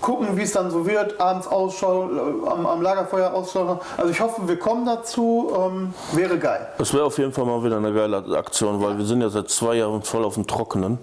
gucken, 0.00 0.36
wie 0.36 0.42
es 0.42 0.52
dann 0.52 0.70
so 0.70 0.86
wird, 0.86 1.20
abends 1.20 1.46
ausschauen, 1.46 2.16
äh, 2.16 2.48
am, 2.48 2.66
am, 2.66 2.82
Lagerfeuer 2.82 3.32
ausschauen. 3.32 3.78
Also 3.96 4.10
ich 4.10 4.20
hoffe, 4.20 4.46
wir 4.46 4.58
kommen 4.58 4.86
dazu. 4.86 5.52
Ähm, 5.56 5.94
wäre 6.12 6.38
geil. 6.38 6.66
Das 6.78 6.92
wäre 6.92 7.04
auf 7.04 7.18
jeden 7.18 7.32
Fall 7.32 7.44
mal 7.44 7.62
wieder 7.64 7.76
eine 7.76 7.92
geile 7.92 8.18
Aktion, 8.36 8.82
weil 8.82 8.98
wir 8.98 9.04
sind 9.04 9.20
ja 9.20 9.28
seit 9.28 9.50
zwei 9.50 9.76
Jahren 9.76 10.02
voll 10.02 10.24
auf 10.24 10.34
dem 10.34 10.46
Trockenen. 10.46 10.98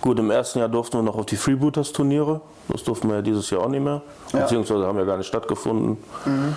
Gut, 0.00 0.18
im 0.18 0.30
ersten 0.30 0.58
Jahr 0.58 0.68
durften 0.68 0.98
wir 0.98 1.02
noch 1.02 1.16
auf 1.16 1.26
die 1.26 1.36
Freebooters-Turniere. 1.36 2.40
Das 2.68 2.84
durften 2.84 3.08
wir 3.08 3.16
ja 3.16 3.22
dieses 3.22 3.50
Jahr 3.50 3.62
auch 3.62 3.68
nicht 3.68 3.82
mehr. 3.82 4.02
Ja. 4.32 4.40
Beziehungsweise 4.40 4.86
haben 4.86 4.98
ja 4.98 5.04
gar 5.04 5.16
nicht 5.16 5.26
stattgefunden. 5.26 5.96
Mhm. 6.24 6.56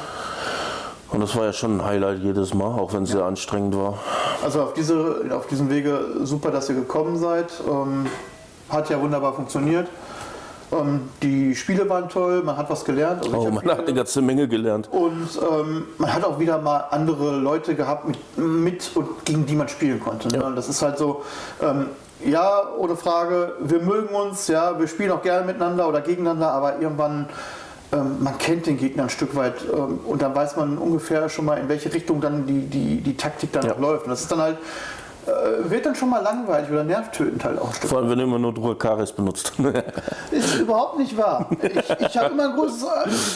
Und 1.11 1.19
das 1.19 1.35
war 1.35 1.43
ja 1.43 1.53
schon 1.53 1.77
ein 1.77 1.85
Highlight 1.85 2.19
jedes 2.19 2.53
Mal, 2.53 2.79
auch 2.79 2.93
wenn 2.93 3.03
es 3.03 3.09
ja. 3.09 3.17
sehr 3.17 3.25
anstrengend 3.25 3.75
war. 3.75 3.97
Also 4.43 4.61
auf, 4.63 4.73
diese, 4.73 5.25
auf 5.31 5.47
diesem 5.47 5.69
Wege 5.69 6.05
super, 6.23 6.51
dass 6.51 6.69
ihr 6.69 6.75
gekommen 6.75 7.17
seid. 7.17 7.51
Ähm, 7.69 8.07
hat 8.69 8.89
ja 8.89 9.01
wunderbar 9.01 9.33
funktioniert. 9.33 9.89
Ähm, 10.71 11.09
die 11.21 11.55
Spiele 11.55 11.87
waren 11.89 12.09
toll, 12.09 12.43
man 12.43 12.57
hat 12.57 12.69
was 12.69 12.85
gelernt. 12.85 13.23
Also 13.23 13.37
oh, 13.37 13.51
man 13.51 13.65
hat 13.65 13.79
eine 13.79 13.93
ganze 13.93 14.21
Menge 14.21 14.47
gelernt. 14.47 14.89
Und 14.91 15.29
ähm, 15.51 15.85
man 15.97 16.13
hat 16.13 16.23
auch 16.23 16.39
wieder 16.39 16.59
mal 16.59 16.85
andere 16.91 17.37
Leute 17.37 17.75
gehabt, 17.75 18.07
mit, 18.07 18.37
mit 18.37 18.91
und 18.95 19.25
gegen 19.25 19.45
die 19.45 19.55
man 19.55 19.67
spielen 19.67 19.99
konnte. 19.99 20.29
Ne? 20.29 20.37
Ja. 20.37 20.49
Das 20.51 20.69
ist 20.69 20.81
halt 20.81 20.97
so, 20.97 21.23
ähm, 21.61 21.87
ja, 22.23 22.69
ohne 22.77 22.95
Frage, 22.95 23.55
wir 23.59 23.79
mögen 23.79 24.13
uns, 24.15 24.47
ja, 24.47 24.79
wir 24.79 24.87
spielen 24.87 25.11
auch 25.11 25.21
gerne 25.21 25.45
miteinander 25.45 25.87
oder 25.87 26.01
gegeneinander, 26.01 26.51
aber 26.51 26.79
irgendwann 26.79 27.27
ähm, 27.93 28.17
man 28.23 28.37
kennt 28.37 28.67
den 28.67 28.77
Gegner 28.77 29.03
ein 29.03 29.09
Stück 29.09 29.35
weit 29.35 29.55
ähm, 29.73 29.99
und 30.05 30.21
dann 30.21 30.33
weiß 30.33 30.55
man 30.55 30.77
ungefähr 30.77 31.27
schon 31.29 31.45
mal, 31.45 31.55
in 31.55 31.67
welche 31.67 31.93
Richtung 31.93 32.21
dann 32.21 32.45
die, 32.45 32.61
die, 32.61 33.01
die 33.01 33.17
Taktik 33.17 33.51
dann 33.51 33.65
ja. 33.65 33.75
läuft. 33.77 34.05
Und 34.05 34.11
das 34.11 34.21
ist 34.21 34.31
dann 34.31 34.39
halt 34.39 34.57
äh, 35.27 35.69
wird 35.69 35.85
dann 35.85 35.95
schon 35.95 36.09
mal 36.09 36.21
langweilig 36.21 36.71
oder 36.71 36.83
nervtötend 36.83 37.43
halt 37.43 37.59
auch. 37.59 37.73
Vor 37.73 37.99
allem, 37.99 38.09
wenn 38.09 38.17
du 38.17 38.23
immer 38.23 38.39
nur 38.39 38.53
Drakaris 38.53 39.11
benutzt. 39.11 39.53
ist 40.31 40.55
überhaupt 40.55 40.97
nicht 40.97 41.15
wahr. 41.15 41.49
Ich, 41.61 42.07
ich 42.07 42.17
habe 42.17 42.33
immer 42.33 42.49
ein 42.49 42.55
großes. 42.55 42.85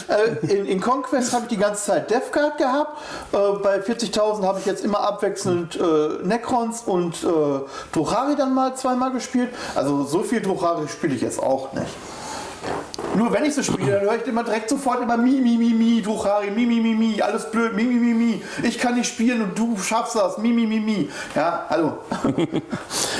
Äh, 0.08 0.46
in, 0.52 0.66
in, 0.66 0.80
Conquest 0.80 1.32
habe 1.32 1.44
ich 1.44 1.48
die 1.50 1.56
ganze 1.56 1.84
Zeit 1.84 2.10
Death 2.10 2.32
Guard 2.32 2.58
gehabt. 2.58 2.98
Äh, 3.32 3.36
bei 3.62 3.78
40.000 3.78 4.44
habe 4.44 4.58
ich 4.58 4.66
jetzt 4.66 4.84
immer 4.84 5.00
abwechselnd 5.00 5.76
äh, 5.76 6.26
Necrons 6.26 6.82
und 6.82 7.22
äh, 7.22 7.26
Druchari 7.92 8.36
dann 8.36 8.54
mal 8.54 8.74
zweimal 8.74 9.12
gespielt. 9.12 9.50
Also 9.74 10.04
so 10.04 10.22
viel 10.22 10.40
Druchari 10.40 10.88
spiele 10.88 11.14
ich 11.14 11.22
jetzt 11.22 11.42
auch 11.42 11.72
nicht. 11.72 11.86
Nur 13.14 13.32
wenn 13.32 13.44
ich 13.44 13.54
so 13.54 13.62
spiele, 13.62 13.92
dann 13.92 14.02
höre 14.02 14.16
ich 14.16 14.26
immer 14.26 14.44
direkt 14.44 14.68
sofort 14.68 15.00
immer 15.00 15.16
Mi, 15.16 15.40
Mi, 15.40 15.56
Mi, 15.56 15.72
Mi, 15.72 16.02
du 16.02 16.22
Harry, 16.22 16.50
Mi, 16.50 16.66
Mi, 16.66 16.80
Mi, 16.80 16.94
Mi, 16.94 17.22
alles 17.22 17.50
blöd, 17.50 17.74
Mi, 17.74 17.84
Mi, 17.84 17.94
Mi, 17.94 18.12
Mi. 18.12 18.42
Ich 18.62 18.78
kann 18.78 18.94
nicht 18.94 19.08
spielen 19.08 19.40
und 19.42 19.58
du 19.58 19.78
schaffst 19.78 20.16
das, 20.16 20.36
Mi, 20.38 20.48
Mi, 20.52 20.66
Mi, 20.66 20.80
Mi. 20.80 21.08
Ja, 21.34 21.64
hallo. 21.70 21.98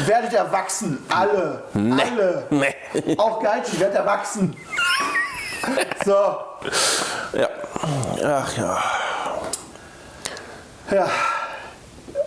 werdet 0.07 0.35
erwachsen, 0.35 0.99
alle, 1.09 1.63
nee. 1.73 2.03
alle. 2.03 2.47
Nee. 2.51 3.17
Auch 3.17 3.43
Geici, 3.43 3.81
werdet 3.81 3.97
erwachsen. 3.97 4.55
so. 6.05 6.13
Ja. 7.33 7.49
Ach 8.25 8.57
ja. 8.57 8.83
Ja. 10.91 11.09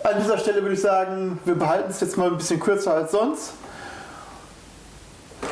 An 0.02 0.20
dieser 0.20 0.38
Stelle 0.38 0.62
würde 0.62 0.74
ich 0.74 0.80
sagen, 0.80 1.38
wir 1.44 1.54
behalten 1.54 1.90
es 1.90 2.00
jetzt 2.00 2.16
mal 2.16 2.28
ein 2.28 2.36
bisschen 2.36 2.58
kürzer 2.58 2.94
als 2.94 3.12
sonst. 3.12 3.52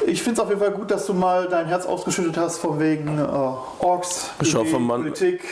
Ich 0.09 0.23
finde 0.23 0.41
es 0.41 0.45
auf 0.45 0.49
jeden 0.49 0.61
Fall 0.61 0.71
gut, 0.71 0.91
dass 0.91 1.07
du 1.07 1.13
mal 1.13 1.49
dein 1.49 1.67
Herz 1.67 1.85
ausgeschüttet 1.85 2.37
hast 2.39 2.59
von 2.59 2.81
wegen 2.81 3.19
äh, 3.19 3.23
Orks, 3.85 4.31
ich 4.41 4.55
hoffe, 4.55 4.79
man, 4.79 5.03
Politik. 5.03 5.45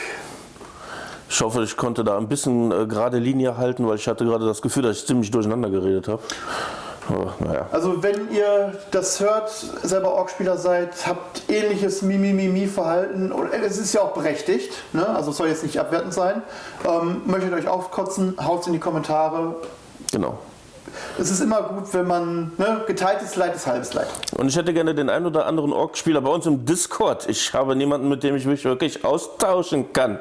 Ich 1.29 1.41
hoffe, 1.41 1.61
ich 1.63 1.77
konnte 1.77 2.03
da 2.03 2.17
ein 2.17 2.27
bisschen 2.27 2.71
äh, 2.71 2.87
gerade 2.87 3.19
Linie 3.19 3.57
halten, 3.57 3.87
weil 3.87 3.97
ich 3.97 4.07
hatte 4.07 4.25
gerade 4.25 4.45
das 4.45 4.61
Gefühl, 4.61 4.83
dass 4.83 4.97
ich 4.97 5.05
ziemlich 5.05 5.29
durcheinander 5.29 5.69
geredet 5.69 6.07
habe. 6.07 6.23
naja. 7.39 7.67
Also 7.71 8.01
wenn 8.01 8.31
ihr 8.31 8.73
das 8.89 9.19
hört, 9.19 9.51
selber 9.83 10.13
Ork-Spieler 10.13 10.57
seid, 10.57 11.05
habt 11.05 11.43
ähnliches 11.49 12.01
Mimimimi-Verhalten, 12.01 13.31
es 13.63 13.77
ist 13.77 13.93
ja 13.93 14.01
auch 14.01 14.13
berechtigt, 14.13 14.73
ne? 14.91 15.07
also 15.07 15.31
es 15.31 15.37
soll 15.37 15.49
jetzt 15.49 15.63
nicht 15.63 15.79
abwertend 15.79 16.15
sein, 16.15 16.41
ähm, 16.83 17.21
möchtet 17.25 17.53
euch 17.53 17.67
aufkotzen, 17.67 18.35
haut 18.43 18.61
es 18.61 18.67
in 18.67 18.73
die 18.73 18.79
Kommentare. 18.79 19.55
Genau 20.11 20.39
es 21.19 21.31
ist 21.31 21.39
immer 21.41 21.61
gut, 21.63 21.93
wenn 21.93 22.07
man 22.07 22.51
ne, 22.57 22.83
geteiltes 22.87 23.35
Leid 23.35 23.55
ist 23.55 23.67
halbes 23.67 23.93
Leid. 23.93 24.07
Und 24.37 24.47
ich 24.47 24.55
hätte 24.55 24.73
gerne 24.73 24.93
den 24.93 25.09
einen 25.09 25.25
oder 25.25 25.45
anderen 25.45 25.73
Org-Spieler 25.73 26.21
bei 26.21 26.29
uns 26.29 26.45
im 26.45 26.65
Discord. 26.65 27.27
Ich 27.29 27.53
habe 27.53 27.75
niemanden, 27.75 28.09
mit 28.09 28.23
dem 28.23 28.35
ich 28.35 28.45
mich 28.45 28.63
wirklich 28.65 29.03
austauschen 29.03 29.91
kann. 29.93 30.19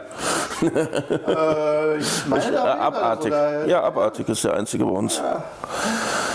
Äh, 0.62 1.98
ich 1.98 2.26
meine, 2.26 2.44
ich, 2.44 2.52
äh, 2.52 2.56
abartig. 2.56 3.32
Also, 3.32 3.70
ja, 3.70 3.82
abartig 3.82 4.28
ist 4.28 4.44
der 4.44 4.54
einzige 4.54 4.84
bei 4.84 4.92
uns. 4.92 5.18
Ja. 5.18 5.42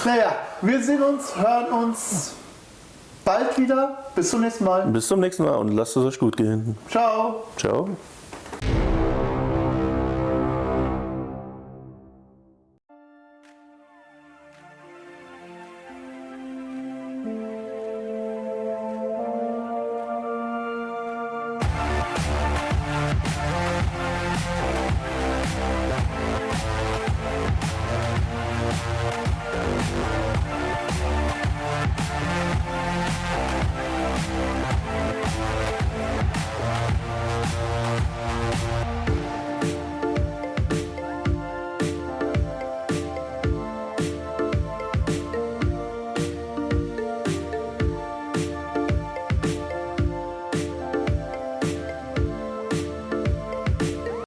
Naja, 0.06 0.36
wir 0.62 0.84
sehen 0.84 1.02
uns, 1.04 1.36
hören 1.36 1.84
uns 1.84 2.34
bald 3.24 3.58
wieder. 3.58 3.98
Bis 4.16 4.30
zum 4.30 4.42
nächsten 4.42 4.64
Mal. 4.64 4.86
Bis 4.88 5.08
zum 5.08 5.20
nächsten 5.20 5.44
Mal 5.44 5.56
und 5.56 5.70
lasst 5.70 5.96
es 5.98 6.04
euch 6.04 6.20
gut 6.20 6.38
gehen. 6.38 6.78
Ciao. 6.90 7.44
Ciao. 7.58 7.90